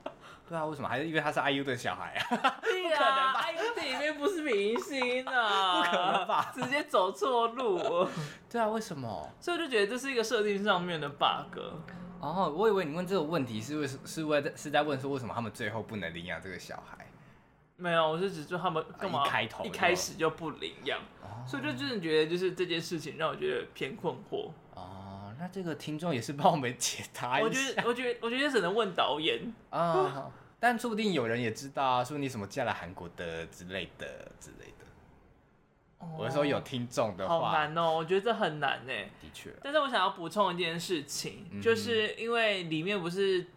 [0.51, 0.89] 对啊，为什么？
[0.89, 2.59] 还是因为他是 IU 的小孩啊？
[2.61, 6.51] 对呀、啊、，IU 里面不是明星啊， 不可能吧？
[6.53, 8.05] 直接走错路。
[8.49, 9.29] 对啊，为什么？
[9.39, 11.57] 所以我就觉得这是一个设定上面的 bug。
[12.19, 17.07] 哦，我以为你问这个问题是为是为是在问说为什么他们最后不能领养这个小孩？
[17.77, 20.99] 没有，我是指说他们干嘛一开头一开始就不领养？
[21.21, 24.51] 哦、所以就真的觉得就是这件事情让我觉得偏困惑。
[24.75, 25.10] 哦，
[25.41, 27.47] 那这个听众也是帮我们解答一下。
[27.47, 29.91] 我觉得，我觉得，我觉得只能问导演啊。
[29.91, 34.85] 哦但说不定有人也知道啊，说你什么嫁来韩国的之类的之类的。
[35.97, 38.93] 哦、我是说有听众的话，好难哦，我觉得这很难呢。
[39.19, 43.47] 的确，但是我想要补充一件事情，嗯、就是因为里面不是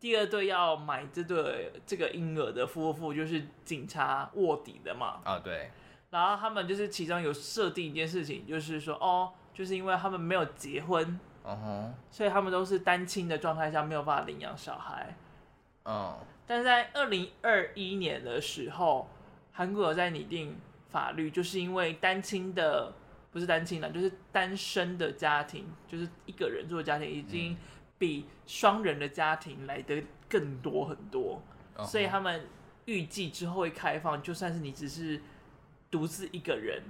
[0.00, 5.20] 第二对要买这对这个婴儿的夫妇，就是警察卧底的嘛。
[5.24, 5.70] 啊，对。
[6.08, 15.16] 然后他们就是其中有设定一件事情，就是说哦，就是因为他们没有结婚，嗯哼，所以他们都是单亲的状态下没有办法领养小孩。
[15.84, 16.16] 嗯，
[16.46, 19.10] 但是在二零二一年的时候，
[19.50, 20.56] 韩国有在拟定
[20.90, 22.92] 法律，就是因为单亲的
[23.32, 27.56] 不是单亲了，就是单身的家庭，就是一个人住的家庭，已经
[27.98, 31.42] 比双人的家庭来的更多很多，
[31.76, 32.46] 嗯、所以他们
[32.84, 35.20] 预计之后会开放，就算是你只是
[35.90, 36.80] 独自一个人，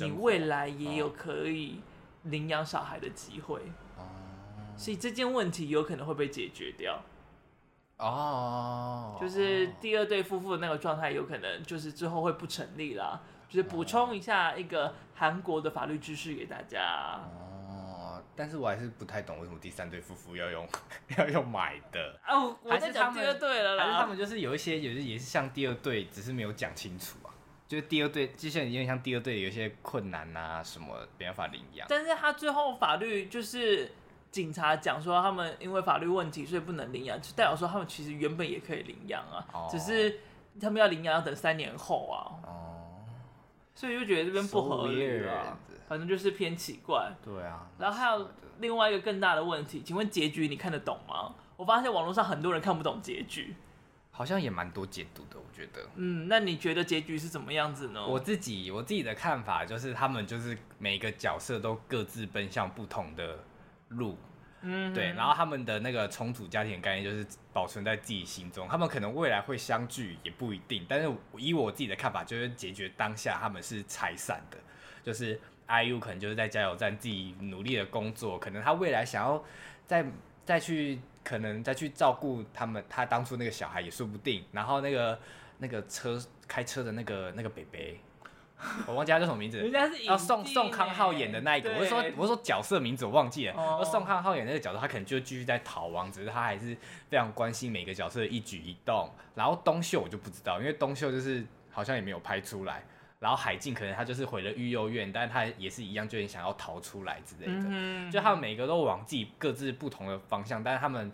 [0.00, 1.80] 你未来也有可以
[2.24, 3.60] 领养小孩的机会，
[3.98, 4.04] 嗯、
[4.76, 7.00] 所以这件问题有可能会被解决掉。
[7.98, 13.20] 哦，就是第二对夫妇的那个状态，有可能就是之后会不成立啦。
[13.48, 17.20] 就是补充一下一个韩国的法律知识给大家。
[17.68, 20.68] 哦，但是我还是不太懂为什么第三对夫妇要用
[21.16, 22.18] 要用买的。
[22.28, 23.84] 哦，我在讲第二对了啦。
[23.84, 27.25] 还是他们就是有一些，也是也是像第二对，只是没有讲清楚啊。
[27.68, 31.86] 就是第二对，就像有点像第二对有一些困难啊什么没办法领养。
[31.88, 33.92] 但是他最后法律就是。
[34.32, 39.70] 警察讲说，他们因为法律问题，所以不能领养，就代表说他们其实原本也可以领养啊，oh.
[39.70, 40.20] 只是
[40.60, 42.36] 他们要领养要等三年后啊。
[42.42, 43.08] 哦，oh.
[43.74, 45.56] 所以就觉得这边不合理啊、
[45.88, 47.10] 反正就是偏奇怪。
[47.24, 47.66] 对啊。
[47.78, 51.34] 然后还有另外一个更大的问题，请问结局你看得懂吗？
[51.56, 53.56] 我发现网络上很多人看不懂结局，
[54.16, 55.86] 好像也蛮多解读的，我觉得。
[55.96, 58.06] 嗯，那你觉得结局是怎么样子呢？
[58.06, 63.44] 我自己我自己的看法就是，他们就是每个角色都各自奔向不同的
[63.88, 64.16] 路，
[64.62, 74.56] 嗯，对，然后他们的那个重组家庭的概念就是保存在自己心中，他们可能未来会相聚也不一定，但是以我自己的看法，就是解决当下他们是拆散的，
[75.04, 79.44] 就是 IU 可能就是在加油站自己努力的工作，可能他未来想要
[79.86, 80.06] 再
[80.46, 85.18] 再去可能再去照顾他们，他当初那个小孩也说不定，然后那个
[85.58, 87.98] 那个车开车的那个那个北北。
[88.86, 93.54] 我忘记他叫什么名字，人家是要宋宋康昊演的那一个，我是说我是说角色名字我忘记了。
[93.54, 96.74] 哦、宋康昊演那个角色，他可能就继续在逃亡，只是他还是
[97.10, 99.10] 非常关心每个角色的一举一动。
[99.34, 102.82] 然后东秀我就不知道，因为东秀就是好像也没有拍出来。
[103.18, 107.68] 然后海静可能他就是回了育幼院，但他也是一样，就很想要逃出来之类的。
[107.68, 111.10] 嗯、就他们每个都往自己各自不同的方向，但是他们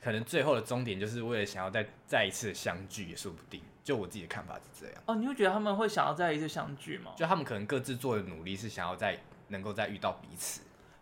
[0.00, 3.60] 可能最后的终点就是为了想要再再一次相聚，也说不定。
[3.84, 7.10] 就我自己的看法是这样哦，你会觉得他们会想要再一次相聚吗？
[7.16, 10.60] 就他们可能各自做的努力是想要再能够再遇到彼此。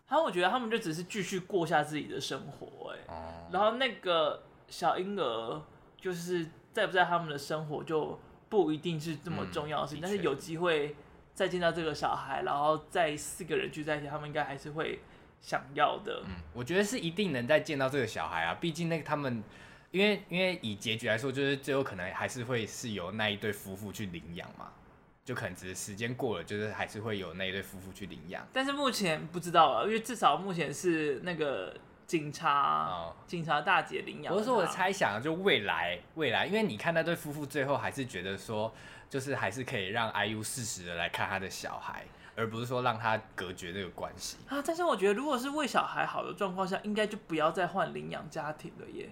[0.09, 5.63] 然后我觉得他们就只是继续过下自己的生活，哎，哦，然后那个小婴儿
[6.01, 8.19] 就是在不在他们的生活就
[8.51, 10.95] 不一定是这么重要的事情，嗯、但是有机会
[11.35, 15.01] 再见到这个小孩，然后再四个人聚在一起，他们应该还是会
[15.41, 16.23] 想要的。
[16.27, 19.43] 嗯，我觉得是一定能再见到这个小孩啊，毕竟那个他们，
[19.91, 24.73] 因为因为以结局来说，就是最后可能还是会是由那一对夫妇去领养嘛。
[25.23, 28.45] 就可能只是时间过了，就是还是会有那一对夫妇去领养。
[28.53, 31.77] 但是目前不知道啊，因为至少目前是那个
[32.11, 34.35] 警察，哦、警察大姐领养。
[34.35, 38.75] 我是说我的猜想，就未来未来，因为你看那对夫妇最后还是觉得说，
[39.09, 44.61] 就是还是可以让 IU 适时的来看他的小孩，而不是说让他隔绝这个关系啊。
[44.67, 49.09] 但是我觉得，如果是为小孩好的状况下，应该就不要再换领养家庭了耶。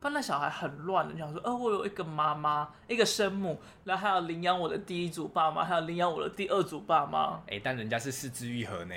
[0.00, 7.42] 不然那小孩很乱的，你想说，哦，我有一个妈妈，一个生母，然后还有领养我的第一组爸妈，还有领养我的第二组爸妈。
[7.48, 8.94] 哎、欸，但人家是四肢愈合呢，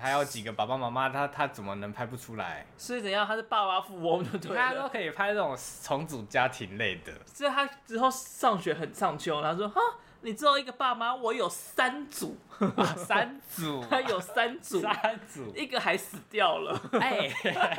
[0.00, 2.66] 还有几个爸爸妈妈，他他怎么能拍不出来？
[2.76, 3.26] 所以怎样？
[3.26, 4.56] 他是爸爸富翁，对不对？
[4.56, 7.12] 他都可以拍这种重组家庭类的。
[7.26, 9.80] 所以他之后上学很上秋，他说，哈。
[10.22, 12.36] 你只有一个爸妈，我有三组，
[12.76, 16.78] 啊、三组， 他有三组，三组，一个还死掉了。
[17.00, 17.26] 哎，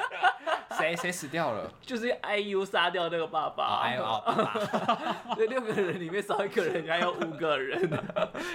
[0.76, 1.72] 谁谁死掉了？
[1.82, 3.86] 就是 IU 杀掉那个爸爸。
[3.86, 5.36] IU 爸爸。
[5.36, 7.88] 这六个人里面少一个人，还有五个人，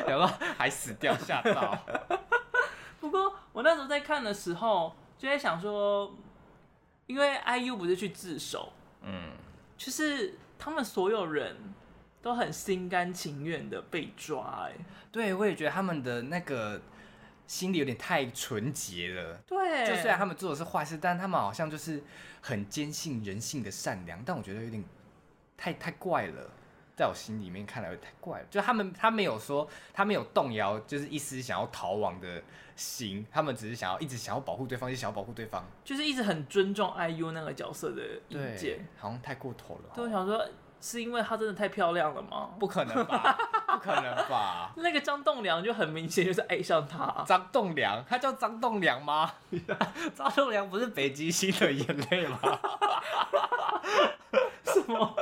[0.05, 1.79] 然后还死掉，吓到。
[3.53, 6.15] 我那时候在看的时候，就在想说，
[7.07, 9.33] 因为 IU 不是去自首，嗯，
[9.77, 11.57] 就是他们所有人。
[12.23, 14.73] 都很心甘情愿的被抓，哎，
[15.13, 16.83] 对，我也觉得他们的那个
[17.47, 19.37] 心里有点太纯洁了。
[19.47, 22.03] 对，就虽然他们做的是坏事，但他们好像就是
[22.41, 24.21] 很坚信人性的善良。
[24.25, 24.85] 但我觉得有点
[25.57, 26.51] 太太怪了，
[26.97, 28.47] 在我心里面看来有点太怪了。
[28.51, 32.43] 就他们，他没有说，他没有动摇，就是一丝想要逃亡的
[32.75, 33.25] 心。
[33.31, 39.91] 他们只是想要一直想要保护对方，一直想要保护对方，就是一直很尊重 IU 那个角色的意见，好像太过头了。
[39.95, 40.43] 对，我想说。
[40.79, 42.51] 是因为她真的太漂亮了吗？
[42.61, 44.71] 不可能吧，不可能吧。
[44.77, 47.25] 那个张栋梁就很明显就是爱上他。
[47.27, 49.33] 张栋梁，他叫张栋梁吗？
[50.15, 52.39] 张栋梁不是北极星的眼泪吗？
[54.65, 55.17] 什么？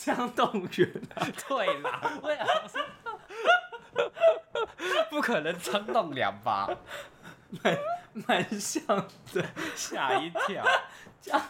[0.00, 0.90] 是张栋梁？
[1.48, 2.80] 对啦，我想说，
[5.10, 6.68] 不可能张栋梁吧？
[7.62, 7.78] 蛮
[8.26, 8.82] 蛮像
[9.34, 9.44] 的，
[9.76, 10.64] 吓一跳。
[11.20, 11.40] 江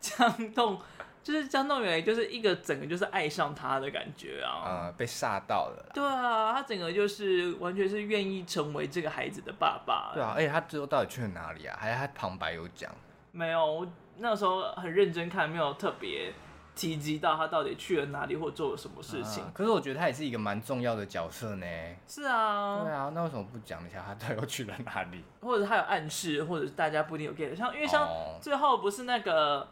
[0.00, 0.80] 江栋。
[1.20, 5.90] 就是江栋元，就是一个整个就是爱上他的感觉啊，呃，被吓到了。
[5.92, 10.12] 对啊，他整个就是完全是愿意成为这个孩子的爸爸。
[10.14, 11.76] 对啊，而且他最后到底去了哪里啊？
[11.78, 12.90] 还有他旁白有讲？
[13.32, 16.32] 没有，我那时候很认真看，没有特别
[16.78, 19.42] 提及到他到底去了哪里或做了什么事情。
[19.42, 21.66] 啊，可是我觉得他也是一个蛮重要的角色呢。
[22.06, 22.82] 是啊。
[22.84, 25.24] 对啊，那为什么不讲一下他到底去了哪里？
[25.40, 28.08] 或者他有暗示，或者是大家不一定有 get 像，因为像
[28.40, 29.66] 最后不是那个。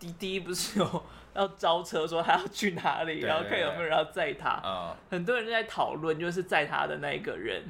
[0.00, 1.02] 滴滴不是有
[1.34, 4.62] 要招车，说他要去哪里，然后看有没有人要载他。
[4.64, 7.64] 嗯、很多人在讨论，就是载他的那一个人，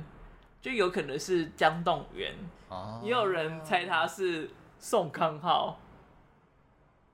[0.60, 2.34] 就有可能是江栋元，
[2.68, 5.78] 哦、也有人猜他是宋康昊，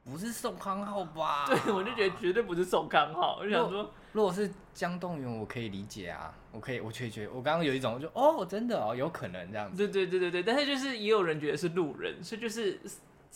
[0.04, 1.44] 不是宋康昊吧？
[1.50, 3.38] 对，我就觉得绝对不是宋康昊。
[3.40, 9.76] 我就想说，如果是江栋元，我可以理解啊，我可以，我确实，我刚刚有一种，就哦，真的哦，有可能这样子。
[9.76, 12.78] 对对对对对，但是就是也有人觉得是路人，所以就是。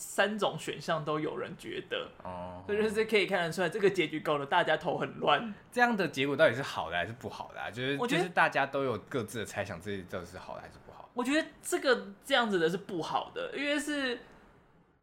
[0.01, 5.53] 三种选项都有人觉得，哦，所以就是可以看得出来，这个结局搞得大家头很乱。
[5.73, 7.69] 这样的结果到底是好的还是不好的啊？
[7.69, 11.09] 就是我觉得就是大家都有各自的猜想，自己到底是好的还是不好？
[11.13, 14.21] 我觉得这个这样子的是不好的，因为是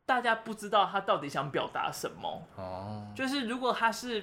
[0.07, 2.43] 大家不知道他到底想表达什么。
[2.57, 4.23] 哦，就是如果他是，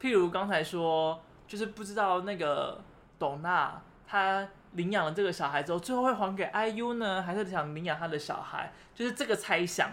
[0.00, 2.82] 譬如刚才说，就是不知道那个
[3.18, 4.48] 董娜她。
[4.74, 8.72] 领养了这个小孩之后，最后会还给 IU 呢，还是想领养他的小孩？
[8.92, 9.88] 就是这个猜想，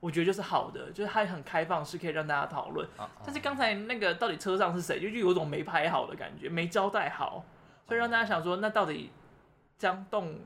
[0.00, 2.86] 我觉得就是好的，就是他很开放，是可以让大家讨论。
[3.24, 7.42] 但是刚才那个到底车上是谁，就就有种没拍好的感觉，没交代好，
[7.86, 9.10] 所以让大家想说，那到底
[9.78, 10.38] 江栋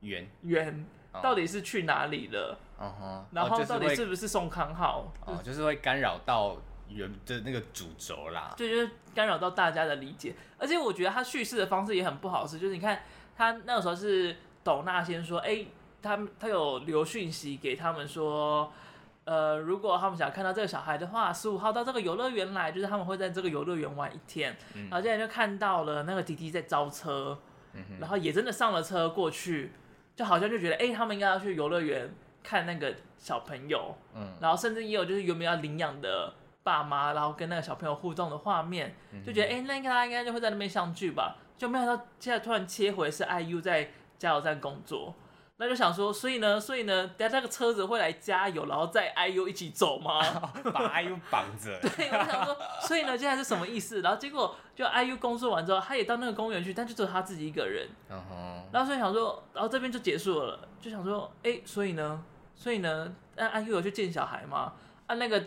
[0.00, 0.84] 元元
[1.22, 2.58] 到底是去哪里了？
[2.78, 5.12] 啊、然后到底是不是宋康昊？
[5.24, 6.56] 哦，就是会干扰到。
[6.92, 13.00] 原的那个主轴啦，对，就是干扰到大家的理解，而且我觉得他叙事的方式也很不好，是就是你看
[13.36, 15.68] 他那个时候是董娜先说，哎、欸，
[16.02, 18.72] 他他有留讯息给他们说，
[19.24, 27.38] 呃，如果他们想看到这个小孩的话，十五号到这个游乐园来，就是他们会在这个游乐园玩一天，嗯、然后现在就看到了那个弟弟在招车，
[27.74, 29.72] 嗯、然后也真的上了车过去，
[30.20, 32.06] 就好像就觉得，哎、欸，他们应该要去游乐园
[32.42, 36.34] 看那个小朋友，嗯，然后甚至也有就是有没有要领养的。
[36.62, 38.94] 爸妈，然后跟那个小朋友互动的画面，
[39.24, 41.38] 就觉得哎、欸，那应该他应该就会在那边相聚吧。
[41.56, 45.14] 就没想到现在突然切回是 IU 在加油站工作，
[45.62, 50.18] 那就想说，所以呢，所以呢，等下那个车子会来加油，然后载 IU 一起走吗？
[50.72, 51.78] 把 IU 绑着。
[51.96, 54.00] 对，我想说，所以呢，现在是什么意思？
[54.00, 57.86] 然后结果就 IU 工作完之后，他也到那个公园去，但就只有他自己一个人。
[58.08, 58.62] Uh huh.
[58.72, 64.72] 然后所以想说，然后这边就结束了，就想说，哎，所以呢，所以呢，那 IU 有去见小孩吗？
[65.06, 65.44] 啊，那个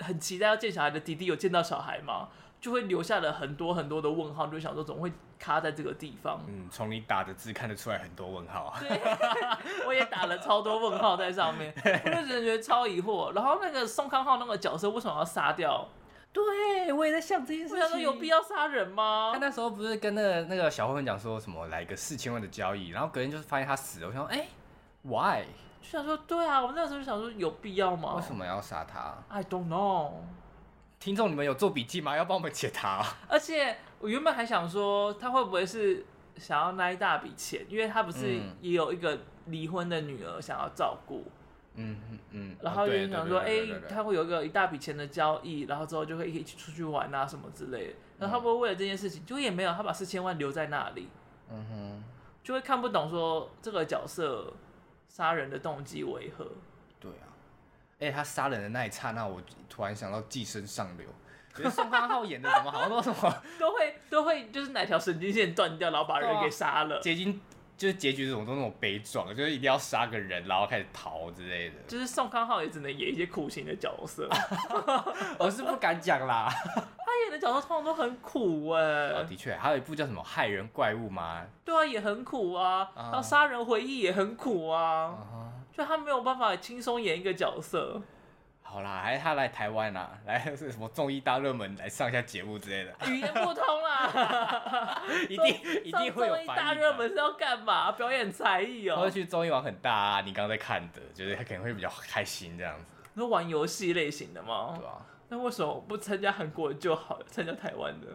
[0.00, 2.28] 很期待要见小孩的弟弟有见到小孩吗？
[2.64, 6.40] 就会留下了很多很多的问号，就想说总会卡在这个地方。
[6.48, 8.80] 嗯，从你打的字看得出来很多问号啊。
[8.80, 8.98] 对，
[9.86, 13.34] 我也打了超多问号在上面，我就觉得超疑惑。
[13.34, 15.86] 然后那个宋康昊那个角色为什么要杀掉？
[16.32, 17.76] 对，我也在想这件事情。
[17.76, 19.32] 我想说有必要杀人吗？
[19.34, 24.06] 他那时候不是跟那个那个小混混讲说什么来个四千万的交易，然后隔天就是发现他死了。
[24.08, 24.48] 我想说，哎、欸
[25.02, 25.44] ，why？
[25.82, 28.14] 就想说，对啊，我那时候就想说有必要吗？
[28.14, 30.12] 为什么要杀他？I don't know。
[31.04, 32.16] 听众，你们有做笔记吗？
[32.16, 33.06] 要帮我们解答。
[33.28, 36.02] 而且我原本还想说，他会不会是
[36.38, 37.62] 想要那一大笔钱？
[37.68, 41.26] 因为他不是也有一个离婚的女儿想要照顾。
[41.74, 42.56] 嗯嗯嗯。
[42.62, 47.92] 然后就想说，哎，他会有一个一大笔钱的交易，然后之后就会一起出去玩啊什么之类的。
[48.18, 51.10] 然后他不会为了这件事情，就也没有，他把四千万留在那里。
[51.50, 52.04] 嗯哼。
[52.42, 54.50] 就会看不懂说这个角色
[55.06, 56.46] 杀人的动机为何。
[58.00, 61.06] 哎，他杀人的那一刹那，我突然想到《寄生上流》，
[61.56, 66.98] 觉得宋康昊演的怎么好像都什么 都会都会就是哪条神经线断掉，然后把人给杀了。
[67.00, 67.38] 结局
[67.76, 71.76] 就是结局这种都那种悲壮，就是一定要杀个人，然后开始逃之类的。
[71.88, 74.28] 就是宋康昊也只能演一些苦情的角色，
[75.38, 76.48] 我是不敢讲啦。
[77.06, 79.24] 他演的角色通常都很苦哎。
[79.24, 81.44] 的确，还有一部叫什么《害人怪物》吗？
[81.64, 82.90] 对啊，也很苦啊。
[82.96, 85.16] 然后《杀人回忆》也很苦啊。
[85.76, 88.00] 就他没有办法轻松演一个角色。
[88.62, 92.94] 好啦，还是他来台湾啦， 来是什么综艺大热门来上一下节目之类的。
[93.08, 96.34] 语言不通啦， 一定一定会有。
[96.34, 97.92] 综艺大热门是要干嘛？
[97.92, 98.96] 表演才艺哦。
[98.96, 102.94] 或者去综艺玩很大啊，你刚刚在看的，就是他可能会比较开心这样子。
[103.14, 104.74] 那玩游戏类型的吗？
[104.78, 105.06] 对啊。
[105.28, 108.08] 那为什么不参加韩国就好，参加台湾的？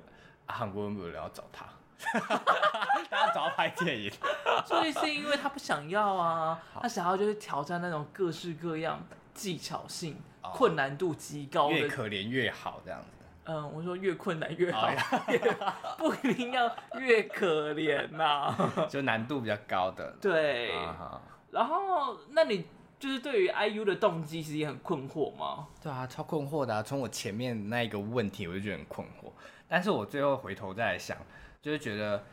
[0.46, 1.66] 啊，韩国人没有人要找他。
[3.10, 4.12] 大家找他拍电影，
[4.66, 9.02] 所以是因为他不想要啊，他想要就是挑战那种各式各样
[9.34, 13.08] 技巧性、哦、困难度极高的，越可怜越好这样子。
[13.46, 20.16] 嗯，我说越困难越好，哦、 不一定要越可怜呐、啊，就难度比较高的。
[20.22, 21.20] 对，哦、
[21.52, 22.66] 然后那你
[23.00, 25.68] 就是对于 IU 的动机其实也很困惑吗？
[25.82, 26.84] 对啊，超困惑的、啊。
[26.84, 29.32] 从我前面那一个问题，我就觉得很困惑，
[29.68, 31.18] 但是我最后回头再来想。
[31.62, 32.24] 就是觉得，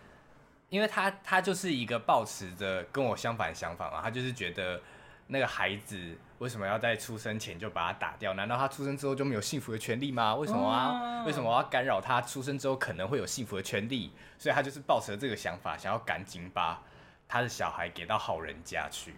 [0.68, 4.80] 因为他他就是一个抱持着跟我相反的想法嘛，他就是觉得
[5.26, 8.34] 那个孩子为什么要在出生前就把他打掉？
[8.34, 10.34] 难道他出生之后就没有幸福的权利吗？
[10.36, 11.24] 为什么啊？
[11.24, 14.12] 为什么我要干扰他出生之后可能会有幸福的权利？
[14.38, 16.80] 所以他就是抱持着这个想法，想要赶紧把
[17.26, 19.14] 他的小孩给到好人家去。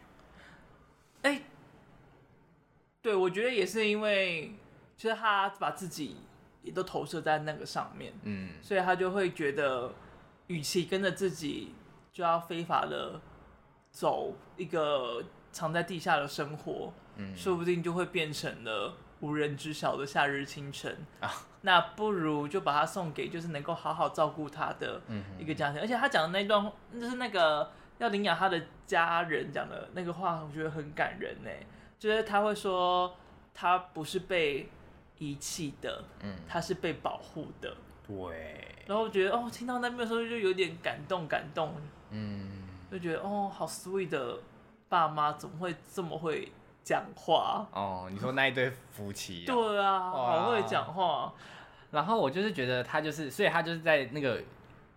[1.23, 1.43] 哎、欸，
[3.03, 4.55] 对，我觉得也是因为，
[4.97, 6.17] 就是他把自己。
[6.63, 9.93] 也都投射在那个上面，嗯，所以他就会觉得，
[10.49, 11.75] 与其跟着自己，
[12.13, 13.21] 就要非法的
[13.91, 21.31] 走一个藏在地下的生活，嗯，说不定就会变成了无人知晓的夏日清晨啊。
[21.63, 25.01] 那不如就把它送给就是能够好好照顾他的
[25.39, 25.81] 一个家庭。
[25.81, 31.51] 嗯、而且他讲的那段，就是那个要领养他的家人讲的那个话，我觉得很感人呢。
[31.99, 33.17] 就是他会说，
[33.55, 34.69] 他不是被。
[35.19, 38.65] 遗弃的，嗯，他是被保护的，对。
[38.87, 41.75] 然后我觉得，哦，听到那边的时候就有点感动，感动，
[42.11, 44.39] 嗯，就觉得，哦，好 sweet 的
[44.89, 46.51] 爸妈怎么会这么会
[46.83, 47.67] 讲话？
[47.73, 51.33] 哦，你说那一对夫妻，对啊，哇好会讲话。
[51.91, 54.43] 然后我就是觉得他就是，所以他就是在那个。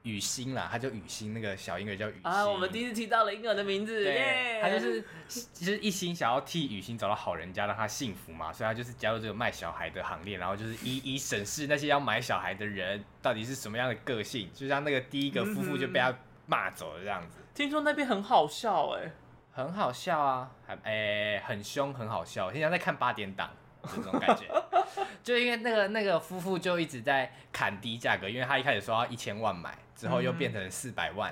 [0.04, 2.22] 雨欣啦，他叫雨欣，那个小婴儿叫雨欣。
[2.24, 4.04] 啊，我们第一次提到了婴儿的名字。
[4.04, 16.14] 耶，他就是其实一心想要替雨欣找到好人家，让他幸福嘛，所以他就是加入这个卖小孩的行列，然后就是一一审视那些要买小孩的人到底是什么样的个性，就像那个第一个夫妇就被他
[16.47, 17.38] 骂走了这样子。
[17.39, 19.12] 嗯、听说那边很好笑哎、欸，
[19.52, 23.52] 很好笑啊，还哎、欸、很凶，很好笑，现在在看八点档
[23.96, 24.46] 这种感觉。
[25.24, 29.78] 就因为那个那个夫妇就一直在砍低价格，因为他一开始说要一千万买。
[29.94, 31.32] 之后又变成四百万，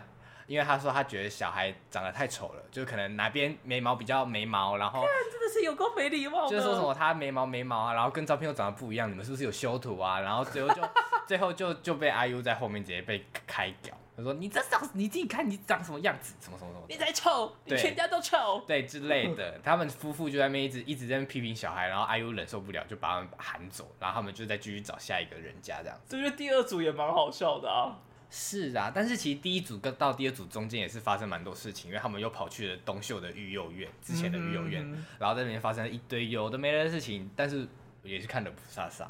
[0.50, 10.20] 因为他说他觉得小孩长得太丑了，就可能哪边眉毛比较眉毛，然后真的是有够没礼貌，就是说什么他眉毛眉毛啊，然后跟照片又长得不一样，你们是不是有修图啊？
[10.20, 10.82] 然后最后就
[11.28, 26.18] 最后就就被 IU 在后面直接被开屌，他说你这长你自己看你长什么样子，什么什么什么，你才丑，你全家都丑，对，对之类的， 他们夫妇就在那边一直一直在那边批评小孩，然后 IU 忍受不了就把他们喊走，然后他们就再继续找下一个人家这样子。
[26.18, 27.96] 这个第二组也蛮好笑的啊。
[28.32, 37.68] 是啊，但是其实第一组跟到第二组中间也是发生蛮多事情，因为他们又跑去了东秀的育幼院，之前的育幼院，嗯、然后在那边发生了一堆有的没的事情，但是
[38.04, 39.08] 也是看得不飒飒。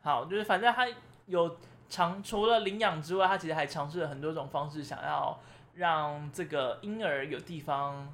[0.00, 0.88] 好，就是反正他
[1.26, 1.58] 有
[1.90, 5.38] 尝除了领养之外，他其实还尝试了很多种方式，想要
[5.74, 8.10] 让这个婴儿有地方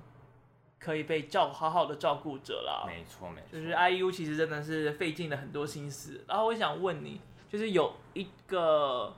[0.81, 2.83] 可以被照好好的照顾着啦。
[2.85, 6.25] 没错没错，就是 IU 其实真的是费尽了很多心思。
[6.27, 9.15] 然后我想问你，就是有一个。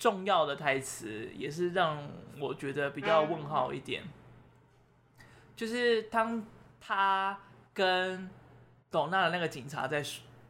[0.00, 2.08] 重要的台词也是让
[2.40, 4.02] 我觉得比较问号一点，
[5.54, 6.42] 就是当
[6.80, 7.38] 他
[7.74, 8.30] 跟
[8.90, 10.02] 董娜的那个警察在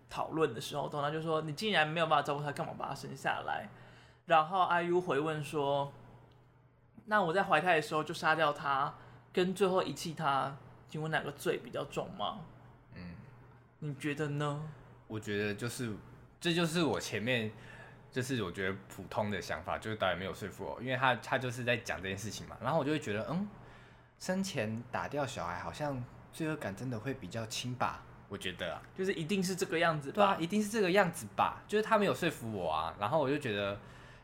[0.08, 3.68] 讨论的时候，董娜就说：“你竟然没有办法照顾他，干嘛把他生下来？”
[4.26, 5.92] 然后阿 U 回问说
[7.06, 8.94] ：“那我在怀胎的时候就杀掉他，
[9.32, 10.56] 跟最后遗弃他，
[10.88, 12.38] 请问哪个罪比较重吗？”
[12.94, 13.16] 嗯，
[13.80, 14.62] 你觉得呢？
[15.08, 15.92] 我觉得就是，
[16.40, 17.50] 这就是我前面。
[18.10, 23.48] 就是我觉得普通的想法，就是导演没有说服我，因为他他就是在讲这件事情嘛，然后我就会觉得，嗯，
[24.18, 26.02] 生前打掉小孩，好像
[26.32, 28.02] 罪恶感真的会比较轻吧？
[28.28, 31.62] 我觉得啊，就是一定是这个样子，对啊，一定是这个样子吧？
[31.68, 33.78] 就是他没有说服我啊，然后我就觉得，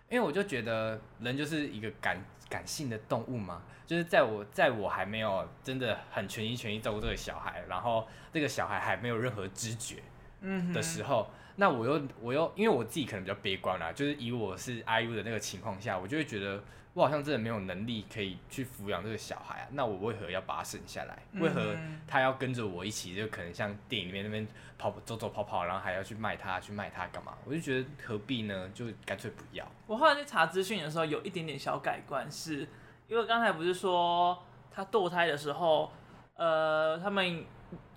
[0.09, 10.03] 因为我就觉得人就是一个感感性的动物嘛，就是在我在我还没有真的很全心全意照顾这个小孩，然后这个小孩还没有任何知觉，
[10.41, 11.31] 嗯的时候。
[11.31, 19.69] 嗯那我又我又因为我自己可能比较悲观啦，就是以我是 IU 的那个情况下，我就会觉得我好像真的没有能力可以去抚养这个小孩啊。
[19.73, 21.19] 那我为何要把他生下来？
[21.41, 21.75] 为何
[22.07, 23.15] 他要跟着我一起？
[23.15, 24.47] 就可能像电影里面那边
[24.77, 27.33] 跑走走跑跑，然后还要去卖他去卖他干嘛？
[27.47, 28.69] 我就觉得何必呢？
[28.75, 29.67] 就干脆不要。
[29.87, 32.69] 我后来在查资讯的时候，有一点点小改观，是
[33.09, 35.91] 因为刚才不是说他堕胎的时候，
[36.35, 37.47] 呃，他们。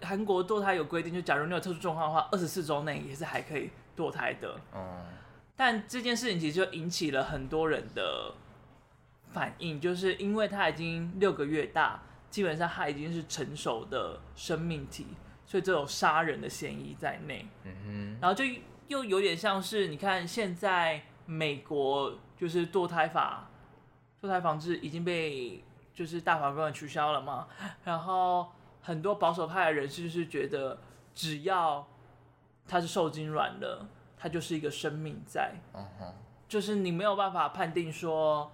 [0.01, 4.59] 韩国堕胎有规定，就假如你有特殊状况的话，二十四周内也是还可以堕胎的。
[4.73, 5.05] 嗯，
[5.55, 8.33] 但这件事情其实就引起了很多人的
[9.31, 15.07] 反应，就是因为他已经六个月大，基本上他已经是成熟的生命体，
[15.45, 17.45] 所以这有杀人的嫌疑在内。
[17.63, 18.43] 嗯哼，然后就
[18.87, 23.49] 又有点像是你看现在美国就是堕胎法，
[24.21, 25.63] 堕胎防治已经被
[25.93, 27.47] 就是大法官取消了嘛，
[27.83, 28.47] 然后。
[28.81, 30.79] 很多保守派的人士就是觉得，
[31.13, 31.87] 只要
[32.67, 36.13] 他是受精卵了，他就是一个生命在嗯哼
[36.47, 38.51] 就是你没有办法判定说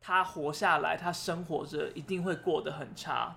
[0.00, 3.36] 他活下来，他生活着一定会过得很差，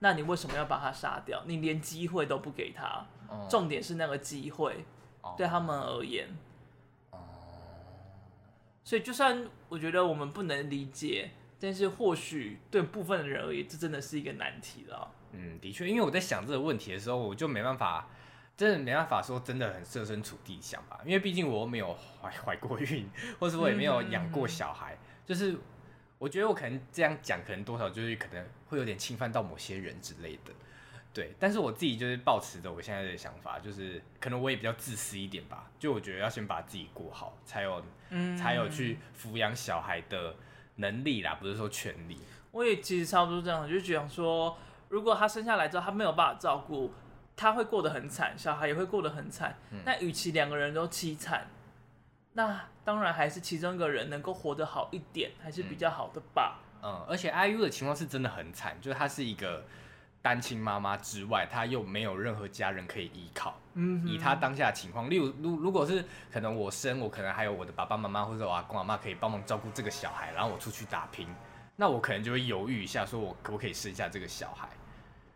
[0.00, 1.42] 那你为什么要把他杀掉？
[1.46, 3.48] 你连机会都不给他，uh.
[3.48, 4.84] 重点是那个机会
[5.22, 5.36] ，uh.
[5.36, 6.28] 对他们而言
[7.12, 7.18] ，uh.
[8.84, 15.10] 所以就算我觉得我们不能理解，但是或许对部分的人而言，这真的是一个难题了。
[15.32, 18.08] 嗯，的确，因为我在想这个问题的时候，我就没办法，
[18.56, 23.08] 真的没办法说真的很设身处地想吧，因为毕竟我没有怀 怀过孕，
[23.38, 25.56] 或是我也没有养过小孩，嗯、就是
[26.18, 30.52] 我觉得我可能这样讲，可能多少就是可能会有点侵犯到某些人之类的，
[31.14, 31.34] 对。
[31.38, 40.34] 但是我自己就是抱持着我现在的想法，就是可能我也比较自私一点吧，就我觉得要先把自己过好，才有，嗯、才有去抚养小孩的
[40.76, 42.18] 能力啦，不是说权利。
[42.50, 44.56] 我也其实差不多这样，就觉得说。
[44.88, 46.92] 如果他生下来之后，他没有办法照顾，
[47.36, 49.56] 他会过得很惨，小孩也会过得很惨。
[49.70, 51.46] 嗯、那与其两个人都凄惨，
[52.32, 56.60] 那当然还是其中一个人能够活得好一点，还是比较好的吧。
[56.82, 59.64] 嗯，嗯，而且 IU 的情况是真的很惨，就是她是一个
[60.22, 63.58] 单亲妈妈之外，她又没有任何家人可以依靠。
[63.74, 71.28] 嗯，以她当下的情况，例如如如果是可能我生，我可能还有我的爸爸妈妈或者我阿公阿妈可以帮忙照顾这个小孩，然后我出去打拼，
[71.80, 74.68] 那我可能就会犹豫一下，说我可不可以生下这个小孩。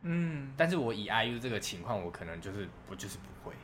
[0.02, 3.54] 嗯，但是我以 IU 这个情况，我可能就是我就是不会，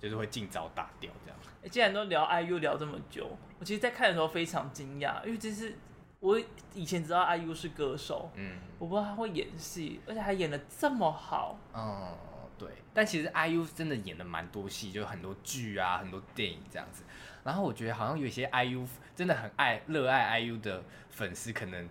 [0.00, 1.38] 就是会尽早打掉这样。
[1.70, 5.78] 既然都聊 IU 聊这么久，我其实，在看的时候非常惊讶，因为这是
[6.18, 6.36] 我
[6.74, 11.56] 以前知道 IU 是歌手，嗯，我不知道他会演戏，而且还演的这么好。
[11.72, 12.12] 嗯，
[12.58, 12.68] 对。
[12.92, 17.04] 但其实 IU 真的演了蛮多戏，就很多剧啊，很多电影这样子。
[17.44, 20.82] 然后我觉得好像有些 IU 真的很爱、热爱 IU 的
[21.14, 21.88] 粉丝，可能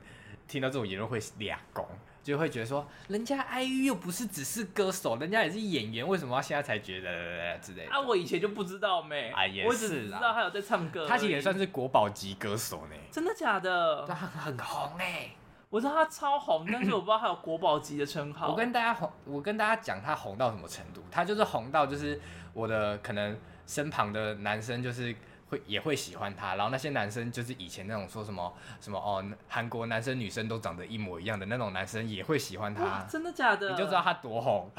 [0.48, 1.86] 听到这种言论会俩攻。
[2.24, 7.92] 就会觉得说，人家 IU 又不是只是歌手，人家也是演员，为什么要现在才觉得之类的？
[7.92, 12.96] 啊，我以前就不知道没，啊也是，我只知道他有在唱歌，他其实也算是国宝级歌手呢。
[13.12, 14.06] 真的假的？
[14.08, 15.32] 他很红哎，
[15.70, 18.48] 我知道他超红，但是我不知道他有国宝级的称号。
[18.48, 21.04] 我跟大家红，我跟大家讲他红到什么程度？
[21.12, 22.22] 他就是红到就是
[22.54, 25.14] 我的可能身旁的男生就是。
[25.54, 28.52] 会也会喜欢他，然后那些男生就是以前那种说什么
[28.82, 33.06] 什么哦，韩国男生女生都长得一模一样的那种男生也会喜欢他。
[33.08, 33.70] 真的假的？
[33.70, 34.70] 你就知道他多红。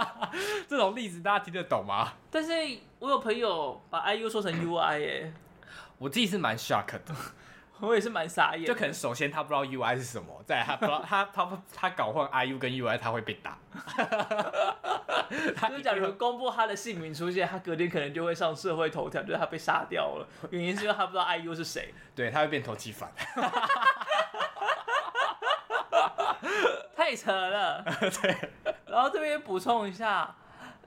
[0.68, 2.12] 这种例子大家听得懂吗？
[2.30, 2.52] 但是
[2.98, 5.32] 我有朋友把 IU 说成 UI 耶，
[5.98, 7.14] 我自己是蛮 shock 的。
[7.80, 13.58] 我也是蛮傻眼，就可能首先他不知道 UI 是什么，再来他不知道他他他，他搞混 IU 跟 UI，他会被打。
[15.68, 21.94] 就是假如公布他的姓名出现，他隔天可能就会上社会头条，就是他被杀掉了，原因是因为他不知道 IU 是谁。
[22.14, 23.10] 对，他会变投机犯。
[26.96, 27.82] 太扯了。
[28.22, 28.36] 对。
[28.86, 30.34] 然后这边补充一下。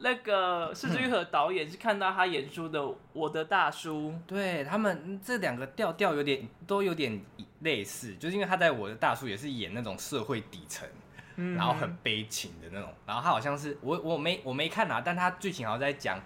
[0.03, 2.79] 那个是枝裕和导演是看到他演出的
[3.13, 7.19] 《我的大叔》，对他们这两个调调有点都有点
[7.61, 10.87] 类似，就是因为他在我的大叔也是演那种社会底层，
[11.55, 16.21] 然后很悲情的那种，然后他好像是我我没我没看啊，但他剧情好像在讲。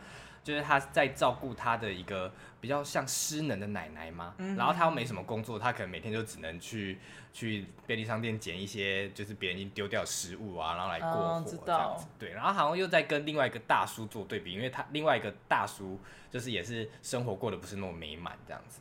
[0.47, 2.31] 就是他在照顾他的一个
[2.61, 6.99] 比较像失能的奶奶嘛，嗯、然后他又没什么工作，他可能每天就只能去
[7.33, 12.05] 去便利商店捡一些就是别人已经丢掉的食物啊，然后来过活这样子。
[12.05, 15.99] 哦、对，然后好像又在跟另外一个大叔做对比，因为他另外一个大叔
[16.31, 18.79] 就是也是生活过得不是那么美满这样子，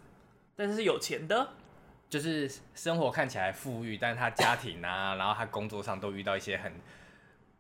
[0.55, 1.49] 但是是有钱的，
[2.09, 6.73] 就是生活看起来富裕，但是他家庭啊，然后他工作上都遇到一些很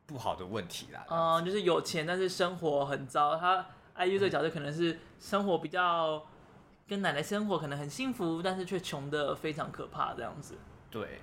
[0.06, 1.04] 不好的问题啦。
[1.10, 3.66] 嗯，就是有钱，但是生活很糟，他。
[3.98, 6.24] IU 这个角色可能是生活比较
[6.86, 10.54] 跟奶奶生活可能很幸福，但是却穷得非常可怕这样子。
[10.90, 11.20] 对，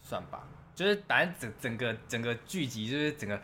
[0.00, 3.40] 算吧，就是反正整整个整个剧集就是整个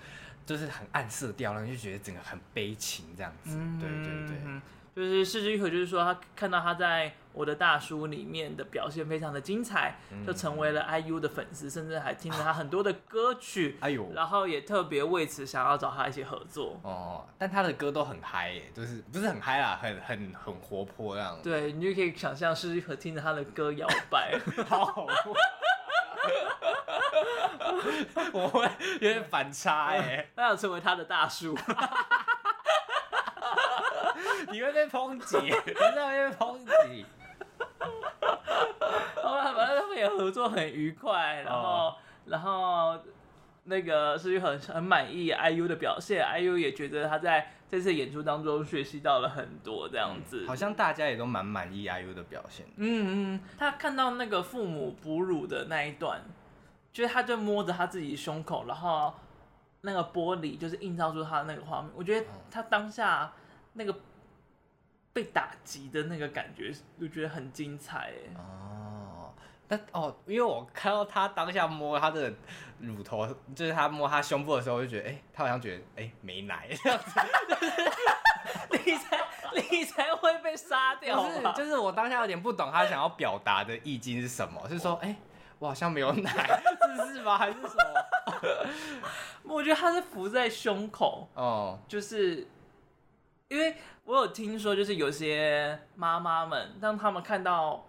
[0.47, 3.57] 就是很暗色调，然后就觉得整个很悲情这样子。
[3.59, 4.61] 嗯、对对对。
[4.99, 16.81] 就是是枝裕和，就是说他看到他在我的大叔里面的表现非常的精彩，嗯、就成为了 IU 的粉丝，甚至还听了他很多的歌曲， 哎呦，然后也特别为此想要找他一起合作。
[16.83, 21.39] 哦，但他的歌都很嗨耶，就是不是很嗨啦，很很很活泼这样。
[21.45, 24.37] 对，你就可以想象是枝裕和听着他的歌摇摆，
[24.69, 25.07] 好，
[28.33, 31.57] 我会有点反差哎， 他想成为他的大叔。
[34.51, 35.75] 你会被抨击，你会被
[36.37, 37.07] 抨击。
[39.23, 41.97] 好吧，反正他们也合作很愉快，然后，哦、
[42.27, 42.99] 然后
[43.65, 50.49] 那个是玉很很满意 IU 的表现，IU 也觉得他在这次演出当中学习到了很多，这样子、嗯。
[50.49, 52.65] 好像大家也都蛮满意 IU 的表现。
[52.77, 56.23] 嗯嗯，他看到那个父母哺乳的那一段，
[56.93, 59.13] 就是他就摸着他自己胸口，然后
[59.83, 63.33] 那个玻璃就是映照出他的那个画面，我觉得他当下
[63.75, 63.95] 那个。
[65.19, 68.37] 被打击的那个感觉，就觉得很精彩哎。
[68.37, 69.35] 哦，
[69.67, 72.33] 但哦，因为我看到他当下摸他的
[72.79, 77.21] 乳头，就是他摸他胸部的时候，我就觉得，哎、欸，他好像觉得，哎、欸，没奶这样子。
[78.87, 79.19] 你才
[79.71, 81.21] 你才会被杀掉。
[81.35, 85.17] 是，就是我当下有点不懂他想要表达的意境是什么，是说，哎、欸，
[85.59, 86.61] 我好像没有奶，
[87.05, 87.37] 是是吗？
[87.37, 88.73] 还是什么？
[89.43, 92.47] 我觉得他是浮在胸口，哦，就是。
[93.51, 93.75] 因为
[94.09, 97.85] 我有听说，就是有些妈妈们，当他们看到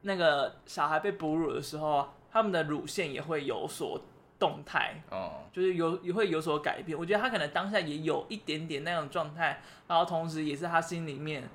[0.00, 4.00] 那个小孩被哺乳的时候，他们的乳腺也会有所
[4.40, 6.98] 动态，哦，就是有也会有所改变。
[6.98, 11.48] 我觉得他可能当下也有一点点那种状态，然后同时也是他心里面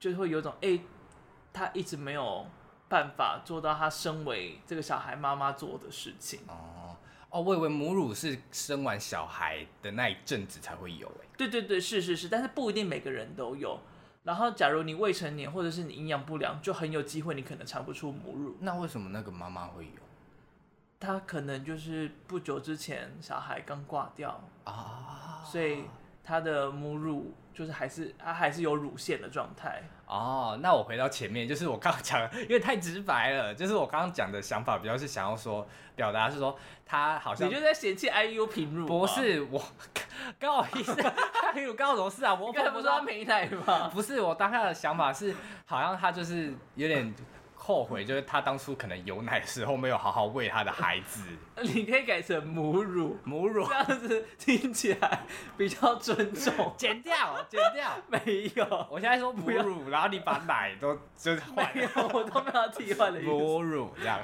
[0.00, 0.80] 就会有种，哎，
[1.52, 2.44] 他一直没有
[2.88, 6.40] 办法做到他身为这个小孩妈妈做的事情。
[6.48, 6.96] 哦
[7.30, 11.28] 哦，我以为母乳是生完小孩的那一阵子才会有诶。
[11.36, 13.80] 对对对，是是是，但是不一定每个人都有。
[14.24, 18.56] 然后，假如你未成年或者是你营养不良，就很有机会你可能尝不出母乳。
[18.60, 20.02] 那为什么那个妈妈会有？
[20.98, 25.84] 她可能就是不久之前小孩刚挂掉啊，所以
[26.22, 27.32] 她的母乳。
[27.52, 30.58] 就是还是它还是有乳腺的状态哦。
[30.62, 33.54] 那我回到前面，就是我刚刚讲的，因为太直白了。
[33.54, 38.86] 就是我刚刚讲的想法，比较是想要说表达是说，他好像你就在嫌弃 IU 平乳？
[38.86, 39.62] 不是我，
[40.38, 40.94] 刚好意思，
[41.54, 42.34] 平乳刚好什么事啊？
[42.34, 43.88] 我刚才不是说他没奶吗？
[43.92, 45.34] 不是，我当下的想法是，
[45.66, 47.14] 好像他就是有点。
[47.62, 51.22] 后悔就是他当初可能有奶的时候没有好好喂他的孩子。
[51.62, 55.20] 你可以改成母乳，母乳这样子听起来
[55.58, 56.52] 比较尊重。
[56.78, 57.14] 剪掉，
[57.50, 58.86] 剪掉， 没有。
[58.90, 61.70] 我现在说母乳，然后你把奶都就是换。
[61.74, 63.30] 没有，我都没有替换的意思。
[63.30, 64.18] 母乳这样。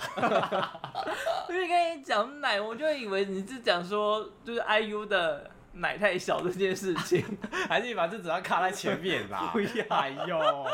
[1.50, 7.22] 因为跟你讲奶，我就以为你是讲说就是 IU 的奶太小这件事情，
[7.68, 9.50] 还是你把这只要卡在前面啦？
[9.52, 10.66] 不要，哎呦。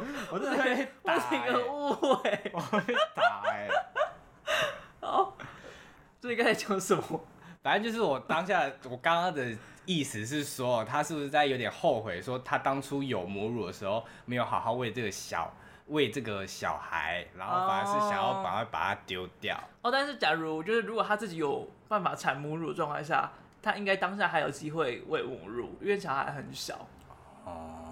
[0.30, 2.40] 我真的会打、欸，这是一个误会。
[2.52, 3.70] 我会打哎、欸。
[5.00, 5.36] 好，
[6.20, 7.20] 所以刚才讲什么？
[7.62, 15.50] 反正就是我当下，我刚刚的意思是说，他是不是在有点后悔，说他当初有母乳的时候没有好好喂这个小
[15.86, 19.58] 喂这个小孩，然后反而是想要把它把它丢掉。
[19.82, 23.30] 哦，但是假如就是如果他自己有办法产母乳状态下，
[23.62, 26.86] 他应该当下还有机会喂母乳，因为小孩很小。
[27.44, 27.83] 哦。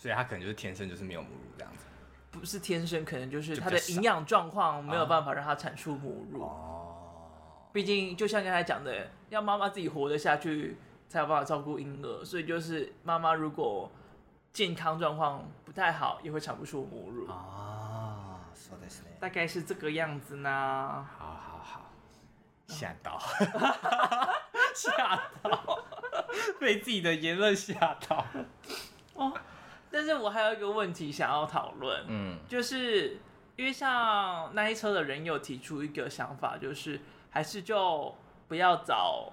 [0.00, 1.84] 所以他可能就是天生就是没有母乳这样子。
[2.30, 6.42] 不是天生，可能就是他的营养状况没有办法让他产出母乳。
[6.42, 12.24] 哦，毕竟就像刚才讲的，要妈妈自己活得下去，才有办法照顾婴儿。
[12.24, 13.92] 所以就是妈妈如果
[14.54, 17.26] 健康状况不太好，也会产不出母乳。
[17.26, 21.06] 哦，说的是大概是这个样子呢。
[21.18, 21.90] 好好好，
[22.68, 23.20] 吓到，
[24.74, 25.84] 吓到，
[26.58, 28.24] 被自己的言论吓到。
[29.12, 29.34] 哦。
[29.90, 33.18] 但是我还有一个问题想要讨论，嗯，就是
[33.56, 38.14] 因为像那一车的人有提出一个想法，就是还是就
[38.46, 39.32] 不要找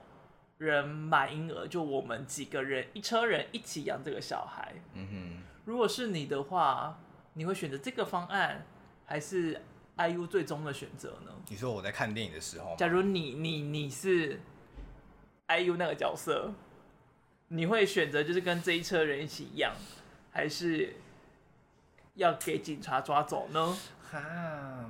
[0.58, 4.74] 人买婴儿，就我们几个人一车人一起养这个小孩。
[4.94, 7.00] 嗯哼，如果是你的话，
[7.34, 8.66] 你会选择这个方案，
[9.06, 9.62] 还是
[9.96, 11.32] IU 最终的选择呢？
[11.50, 14.40] 你说我在看电影的时候，假如你你你是
[15.48, 16.52] IU 那个角色，
[17.50, 19.74] 你会选择就是跟这一车人一起养？
[20.38, 20.94] 还是
[22.14, 23.76] 要给警察抓走呢？
[24.12, 24.86] 哈，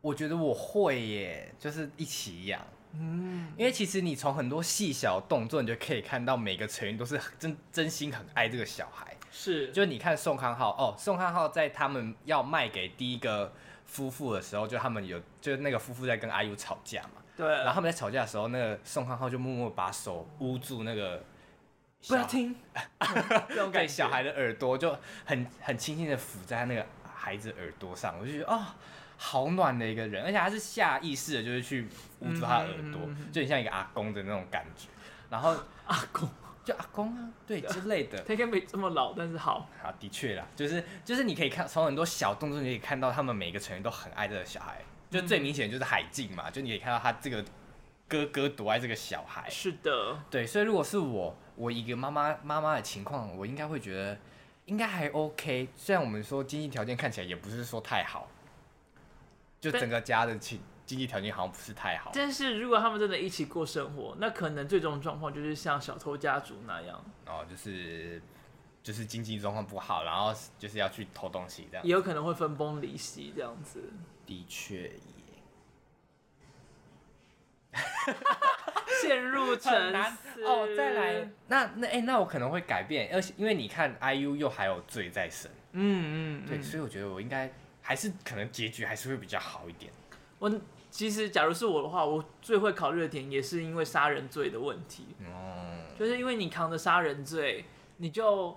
[0.00, 2.62] 我觉得我会耶，就是一起养。
[2.94, 9.14] 嗯，因为其实你从很多细小动作，你就可以看到每个成员都是真真心很爱这个小孩。
[9.30, 13.52] 是，就是你看宋康昊哦，宋康昊在他们要卖给第一个
[13.84, 17.20] 夫妇的时候，就他们有，就是那个夫妇在跟阿 U 吵架嘛。
[17.36, 17.46] 对。
[17.46, 21.22] 然后他们在吵架的时候，那个宋康昊就默默把手捂住那个。
[22.08, 22.54] 不要听，
[23.72, 28.64] 对小孩的耳朵就很很轻轻的抚在他那个孩子耳朵上，我就觉得哦，
[29.16, 31.88] 好暖的一个人，而且他是下意识的，就是去
[32.20, 34.88] 捂住他的耳朵，嗯、就很像一个阿公的那种感觉。
[35.28, 36.28] 然后阿公
[36.64, 44.80] 就阿公啊，对之类的，他应该没这么老，但是好，好的确啦，就是就是你可以看从很多小动作，你可以看到他们每一个成员都很爱这个小孩，
[45.10, 47.44] 就最明显就是海静嘛，就你可以看到他这个
[48.08, 49.48] 哥哥独爱这个小孩。
[49.50, 51.36] 是的，对，所以如果是我。
[51.56, 54.18] 我一个妈妈妈妈的情况，我应该会觉得
[54.66, 55.66] 应该还 OK。
[55.74, 58.28] 虽然我们说经济条件看起来也不是说太好，
[59.58, 62.10] 就整个家的经经济条件好像不是太好。
[62.12, 67.02] 但是如果他们真的一起过生活，那可能最终状况就是像小偷家族那样。
[67.24, 68.20] 哦，就是
[68.82, 71.86] 就是经济状况不好，然后就是要去偷东西这样。
[71.86, 73.82] 也有可能会分崩离析这样子。
[74.26, 75.15] 的确也。
[79.02, 80.44] 陷入沉思。
[80.44, 87.52] 哦，再来，那那哎、欸，那我可能会改变，而且因为你看，IU 又还有罪在身，嗯嗯，对，所以我觉得我应该
[87.82, 89.92] 还是可能结局还是会比较好一点。
[90.38, 90.50] 我
[90.90, 97.64] 其实假如是我的话，我最会考虑的点也是因为杀人罪的问题，嗯，就是因为你扛着杀人罪，
[97.98, 98.56] 你就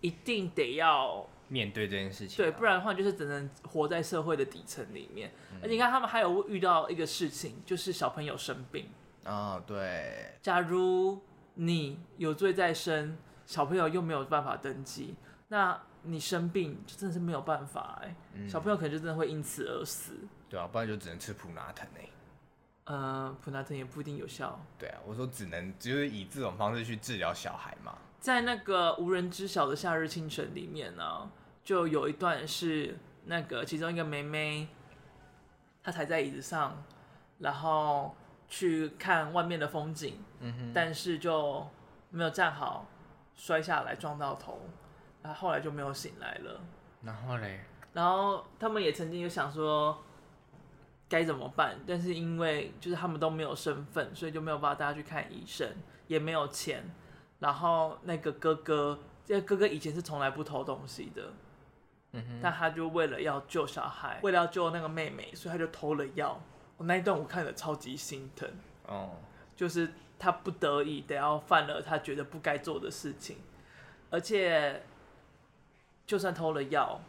[0.00, 5.32] 一定得要面对这件事情，对，不然的话就是只能活在社会的底层里面。
[5.52, 8.88] 嗯、而且你看他们还有遇到一个事情，就是小朋友生病。
[9.24, 10.34] 啊、哦，对。
[10.42, 11.20] 假如
[11.54, 15.14] 你有罪在身，小朋友又没有办法登记，
[15.48, 20.14] 那你生病就真的是没有办法哎、嗯，小朋友可能就真的会因此而死。
[20.48, 22.08] 对啊，不然就只能吃普拿疼哎。
[22.84, 24.60] 呃，普拿疼也不一定有效。
[24.78, 27.98] 对啊，我说只能就是以这种方式去治疗小孩嘛。
[28.26, 31.30] 在那个无人知晓的夏日清晨里面呢，
[31.62, 34.66] 就有一段是那个其中一个妹妹，
[35.84, 36.82] 她踩在椅子上，
[37.38, 38.16] 然后。
[38.48, 41.66] 去看外面的风景，嗯，但是就
[42.10, 42.86] 没有站好，
[43.34, 44.60] 摔下来撞到头，
[45.20, 46.60] 然后后来就没有醒来了。
[47.02, 47.58] 然后嘞？
[47.92, 49.98] 然后他们也曾经有想说
[51.08, 55.68] 该怎么办，但是因为就是他们都没有身份，所以就没有办法带他去看医生，
[56.06, 56.84] 也没有钱。
[57.46, 61.32] 然后那个哥哥，这个哥哥以前是从来不偷东西的，
[62.10, 66.40] 嗯哼，但他就为了要救小孩，为了要救那个妹妹，所以他就偷了药。
[66.76, 68.50] 我那一段我看了超级心疼，
[68.88, 69.10] 哦，
[69.54, 73.36] 就是他不得已得要犯了他觉得不该做的事情，
[74.10, 74.82] 而且
[76.04, 77.00] 就算偷了药，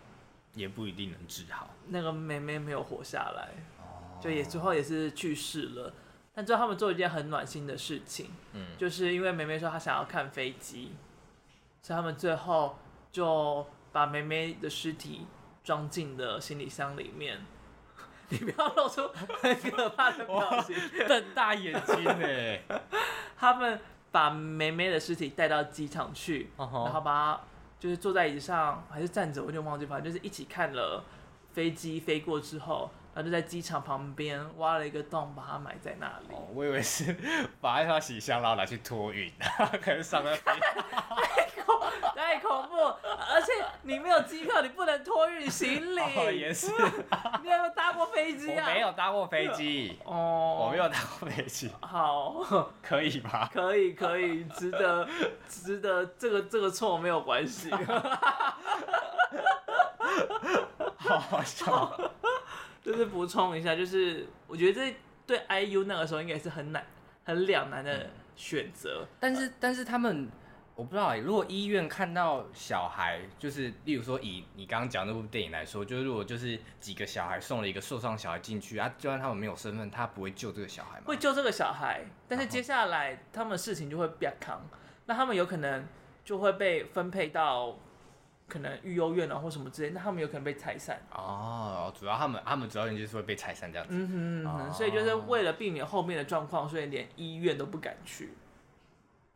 [0.53, 1.71] 也不一定能治好。
[1.87, 5.91] 那个妹妹没有活下来，哦，就也最后也是去世了。
[6.37, 10.91] 但最后他们做一件很暖心的事情，嗯，就是因为梅梅说她想要看飞机，
[11.81, 12.77] 所以他们最后
[13.11, 15.25] 就把梅梅的尸体
[15.63, 17.43] 装进了行李箱里面。
[18.29, 19.07] 你不要露出
[19.41, 20.75] 很可怕的表情，
[21.07, 22.61] 瞪大眼睛哎！
[23.35, 23.79] 他们
[24.11, 26.85] 把梅梅的尸体带到机场去，uh -huh.
[26.85, 27.41] 然后把她
[27.79, 31.03] 就是坐在椅子上还是站着，我就忘记，反正就是一起看了
[31.53, 32.91] 飞机飞过之后。
[33.17, 36.35] 他就在机场旁边挖了一个洞，把它埋在那里。
[36.35, 37.17] 哦，我以为是
[37.59, 39.33] 把一套行李箱然后拿去托运，
[39.81, 40.59] 可能上了飞机。
[41.17, 41.81] 太恐
[42.15, 42.75] 太恐怖！
[42.77, 43.51] 而且
[43.81, 45.99] 你没有机票，你不能托运行李。
[45.99, 46.67] 哦，也是。
[47.41, 48.67] 你有没有搭过飞机啊？
[48.67, 49.99] 我没有搭过飞机。
[50.05, 50.65] 哦。
[50.65, 51.71] 我没有搭过飞机。
[51.81, 52.45] 好，
[52.83, 53.49] 可以吧？
[53.51, 55.07] 可以，可以，值得，
[55.49, 56.05] 值得。
[56.19, 57.71] 这个这个错没有关系。
[60.97, 61.99] 好好笑。
[62.87, 66.85] 就是补充一下，就是我觉得这对 IU 那个时候应该是很难、
[67.25, 69.05] 很两难的选择。
[69.19, 70.29] 但是，但是他们。
[70.77, 81.05] 我不知道，如果医院看到小孩，就是例如说以你刚刚讲那部电影来说，就是如果就是几个小孩送了一个受伤小孩进去啊，就算他们没有身份，他不会救这个小孩吗？
[81.07, 84.61] 会救这个小孩，但是接下来他们事情就会变康，
[85.07, 85.83] 那他们有可能
[86.23, 87.75] 就会被分配到
[88.47, 91.01] 可能育幼院啊或什么之类，那他们有可能被拆散。
[91.11, 93.93] 哦，主要他们他们主要原因就是会被拆散这样子。
[93.93, 98.33] 嗯哼，嗯哼，哦，所以就是为了避免后面的状况，所以连医院都不敢去。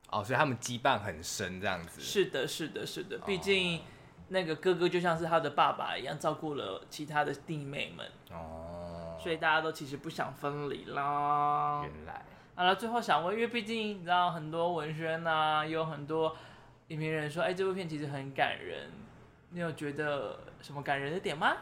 [0.09, 2.01] 哦，所以他们羁绊很深，这样子。
[2.01, 3.17] 是的，是的，是的。
[3.19, 3.81] 毕竟
[4.29, 8.05] 那个哥哥就像是他的爸爸一样，照顾了其他的弟妹们。
[8.31, 9.17] 哦。
[9.21, 11.81] 所以大家都其实不想分离啦。
[11.83, 12.25] 原来。
[12.55, 16.35] 好了，最后想问，因为毕竟你知道很多文宣啊，有很多
[16.91, 18.89] 影评人说，哎，这部片其实很感人。
[19.51, 21.55] 你有觉得什么感人的点吗？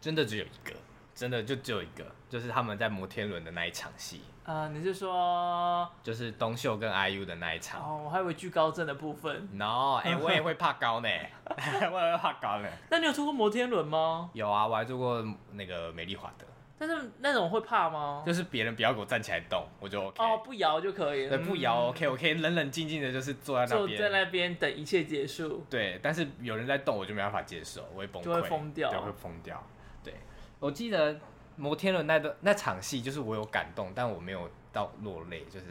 [0.00, 0.72] 真的只有一个，
[1.12, 4.20] 真的就只有一个，就是他们在摩天轮的那一场戏。
[4.44, 7.80] 啊、呃，你是说就是东秀跟 IU 的那一场？
[7.80, 9.48] 哦，我还以为惧高症的部分。
[9.58, 11.08] No，哎、欸，我也会怕高呢，
[11.90, 12.68] 我也会怕高呢。
[12.90, 14.30] 那你有坐过摩天轮吗？
[14.34, 16.46] 有啊，我还坐过那个美丽华的。
[16.86, 18.22] 但是那种会怕吗？
[18.26, 20.22] 就是别人不要给我站起来动，我就 OK。
[20.22, 21.36] 哦，不摇就可以了。
[21.36, 25.64] 对，不摇 OK，我可以冷冷静静的，就是坐在那边，坐在那边等一切结束。
[25.70, 29.62] 对，但是有人在动，我就没办法接受，我会崩溃，就会疯掉，对，会疯掉。
[30.02, 30.14] 对，
[30.60, 31.18] 我记得。
[31.56, 35.66] 摩天轮那段那场戏，就是我有感动，但我没有到落泪，就是。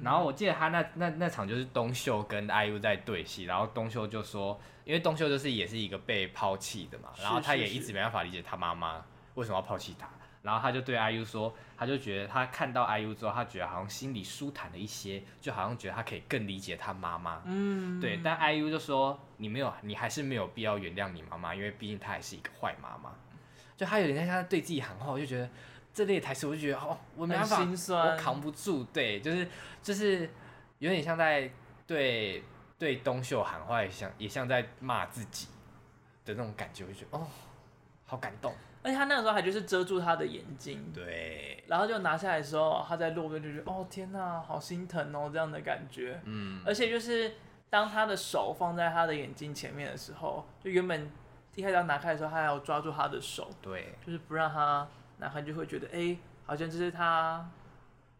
[0.00, 10.08] 然后我记得他那那那场就是东秀跟 IU 在对戏，然后东秀就说，因为东秀就是也是一个被抛弃的嘛，然后他也一直没办法理解他妈妈为什么要抛弃他，
[10.42, 17.42] 然后他就对 IU 说，他就觉得他看到 IU 之后，他觉得好像心里舒坦了一些，就好像觉得他可以更理解他妈妈。
[17.44, 18.00] 嗯。
[18.00, 23.12] 对，但 IU 就说，你没有，你还是没有必要原谅你妈妈，因为毕竟她还是一个坏妈妈。
[23.76, 25.48] 就他有点像他对自己喊话，我就觉得
[25.94, 28.82] 这类台词，我就觉得哦，我没办法，心酸，我扛不住。
[28.92, 29.48] 对，就是
[29.82, 30.28] 就是
[30.80, 31.48] 有点像在
[31.86, 32.42] 对
[32.76, 35.46] 对东秀喊话，也像也像在骂自己
[36.24, 37.26] 的那种感觉，我就觉得哦，
[38.04, 38.52] 好感动。
[38.88, 46.18] 而且他那个时候还就是遮住他的眼睛，对，然后就拿下来的时候，他在落边就觉得哦天哪，好心疼哦这样的感觉。
[46.24, 47.34] 嗯，而且就是
[47.68, 51.10] 当他的手放在他的眼睛前面的时候，就原本。
[51.54, 54.86] 一开始要拿开的时候，他还要抓住他的手，对，就是不让他
[55.16, 57.50] 拿开，就会觉得，哎、欸，好像这是他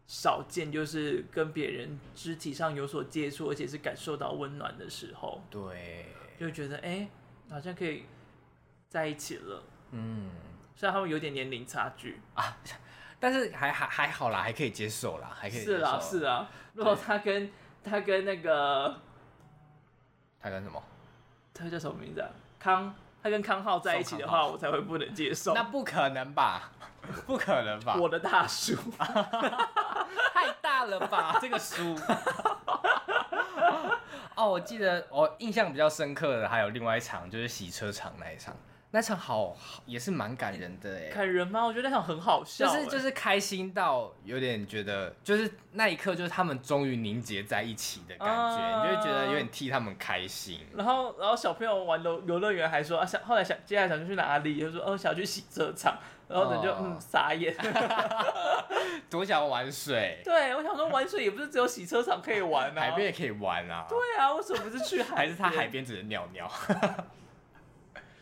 [0.07, 6.07] 少见，就是跟别人肢体上有所接触，而且是感受到温暖的时候，对，
[6.37, 7.09] 就觉得，哎、欸，
[7.49, 8.03] 好像可以
[8.89, 10.31] 在一起了，嗯，
[10.79, 12.55] 虽然他们有点年龄差距啊，
[13.19, 17.51] 但是还还还好啦，还可以接受啦，还可以接受，是啊，是啊，如果他跟
[17.83, 18.95] 他跟那个，
[20.41, 20.81] 他跟什么？
[21.53, 22.29] 他叫什么名字啊？
[22.57, 22.95] 康。
[23.21, 25.53] 他跟康浩在一起的话，我才会不能接受。
[25.53, 26.71] 那不可能吧？
[27.27, 27.97] 不可能吧？
[27.99, 31.37] 我的大叔， 太大了吧？
[31.41, 31.93] 这个叔。
[34.35, 38.55] 哦，我记得我印象比较深刻的还有另外一场，就是洗车场那一场。
[38.91, 41.09] 那场好，也是蛮感人的哎。
[41.13, 41.63] 感人吗？
[41.63, 50.61] 我觉得那场很好笑，就是就是开心到有点觉得，就是那一刻就是他们终于凝结在一起的感觉，呃、你就会觉得有点替他们开心。
[50.75, 54.59] 然后然后小朋友玩游游乐园还说啊，想后来想接下来想去哪里？
[54.59, 55.95] 就说哦想去洗车场，
[56.27, 57.55] 然后人就、哦、嗯傻眼，
[59.07, 60.19] 多想玩水。
[60.23, 63.85] 对，我想说玩水也不是只有洗车场可以玩啊，海边也可以玩啊。
[63.87, 65.15] 对啊，为什么不是去海？
[65.15, 66.51] 还是他海边只能尿尿？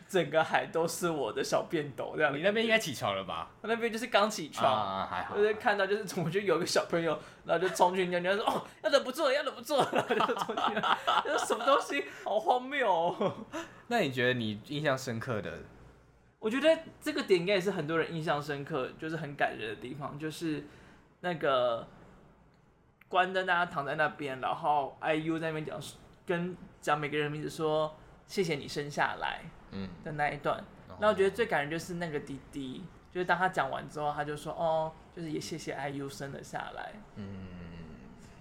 [0.08, 2.34] 整个海都是我的小便斗，这样。
[2.34, 3.50] 你那边应该起床了吧？
[3.60, 5.36] 我那边就是刚起床，啊、还好。
[5.36, 10.98] 就是看到就是怎么就有个小朋友， 然后就冲去尿尿，说哦要忍不住了，要忍不住了， 然后就冲去了。
[11.46, 12.04] 什么东西？
[12.24, 13.34] 好荒谬哦！
[13.88, 15.58] 那你觉得你印象深刻的？
[16.38, 20.64] 我觉得这个点应该也是很多人印象深刻，就是很感人的地方，就是
[21.20, 21.86] 那个
[23.08, 25.78] 关灯，大家躺在那边，然后 IU 在那边讲，
[26.24, 27.94] 跟讲每个人名字说
[28.26, 29.42] 谢谢你生下来。
[29.72, 29.88] 嗯。
[30.04, 30.62] 的那一段，
[31.00, 37.46] 那我觉得最感人就是那个滴滴，就是当他讲完之后，他就说哦，就是也谢谢 IU 生了下来，嗯，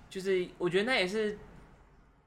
[0.09, 1.38] 就是我觉得那也是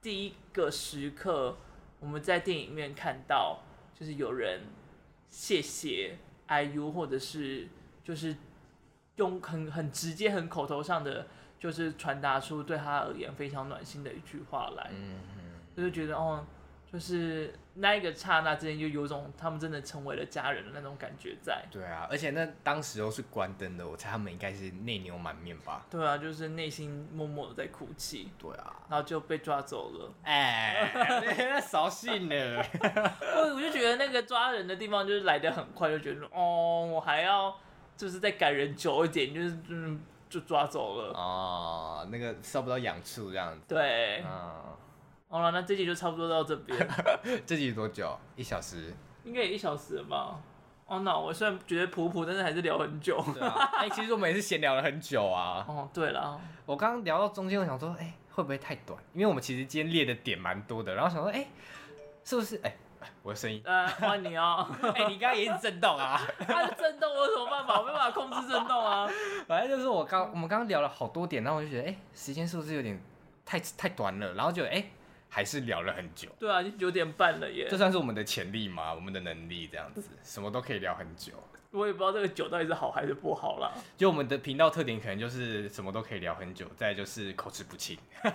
[0.03, 1.57] 第一个时刻，
[1.99, 3.61] 我们在电影里面看到，
[3.95, 4.61] 就是有人
[5.29, 6.17] 谢谢
[6.49, 7.69] IU，或者是
[8.05, 8.37] 就是
[9.17, 11.27] 用很很直接、很口头上的，
[11.59, 15.19] 就是传达出对他而言非常暖心的一句话来，嗯，
[15.77, 16.45] 就是觉得哦。
[16.93, 21.65] 就是那一个刹那之间，就有种他们真的成为了家人的那种感觉在。
[21.71, 25.87] 对啊，而且那当时都是关灯的，我猜他们应该是内牛满面吧。
[25.89, 28.33] 对啊，就是内心默默的在哭泣。
[28.37, 30.13] 对啊，然后就被抓走了。
[30.25, 30.91] 哎，
[31.39, 32.67] 那扫兴了。
[33.37, 37.57] 我 我就觉得那个抓人的地方就是来得很快，就觉得哦，我还要
[37.97, 41.13] 就是再感人久一点，就是嗯就抓走了。
[41.15, 43.61] 哦，那个收不到痒处这样子。
[43.69, 44.25] 对。
[44.27, 44.77] 嗯。
[45.33, 46.77] 好了，那这集就差不多到这边。
[47.47, 48.19] 这集多久？
[48.35, 48.93] 一小时？
[49.23, 50.41] 应该也一小时了吧？
[50.87, 53.25] 哦，那我虽然觉得普普，但是还是聊很久。
[53.41, 55.65] 哎、啊欸，其实我们也是闲聊了很久啊。
[55.71, 59.01] 哦，对了，我刚刚聊到中间，我想说，哎、欸，会不会太短？
[59.15, 61.49] 因为我们其实今天列的点蛮多的，然后想说，哎、欸，
[62.25, 62.57] 是不是？
[62.65, 62.69] 哎、
[63.01, 63.63] 欸，我的声音。
[63.65, 64.67] 呃，换你哦。
[64.83, 66.21] 哎、欸，你刚刚也是震动啊。
[66.41, 67.79] 它是震动，我有什么办法？
[67.79, 69.09] 我没办法控制震动啊。
[69.47, 73.01] 反正就是我刚，我们刚刚聊了好多点，然后我就觉得，哎、欸，时间是不是有点
[73.47, 74.35] 太太短了？
[74.35, 74.91] 然后就，哎、欸。
[75.31, 77.69] 还是聊了很久，对啊，已经九点半了耶。
[77.71, 78.93] 这算是我们的潜力吗？
[78.93, 81.33] 我们的能力这样子， 什么都可以聊很久。
[81.73, 83.71] 我也不知道这个酒到底是好还是不好啦。
[83.97, 87.97] 就我们的频道特点，可能就是什么都可以聊很久，再就是口齿不清。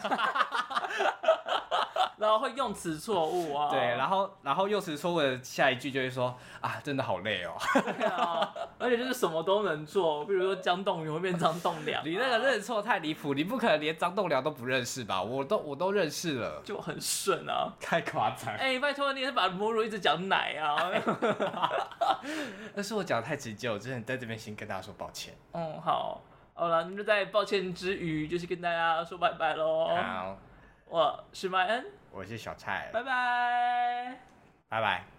[2.18, 7.52] 然后会用词错误啊，对，然后然后用词错误的下一句就会说啊，真的好累哦。
[8.00, 15.22] 对啊，而且就是什么都能做，比如说张栋梁会变张栋梁，你那个认错太离谱，你不可能连张栋梁都不认识吧？
[15.22, 18.54] 我都我都认识了，就很顺啊，太夸张。
[18.54, 20.90] 哎、欸，拜托你也是把母乳一直讲奶啊，
[22.74, 25.34] 那是我讲的太直接，我真的在这边先跟大家说抱歉。
[25.54, 26.22] 嗯，好，
[26.54, 29.88] 好了，那就在抱歉之余，就是跟大家说拜拜喽。
[29.96, 30.38] 好，
[30.88, 31.86] 我是麦恩。
[32.12, 34.20] 我是小蔡，拜拜，
[34.70, 35.15] 拜拜。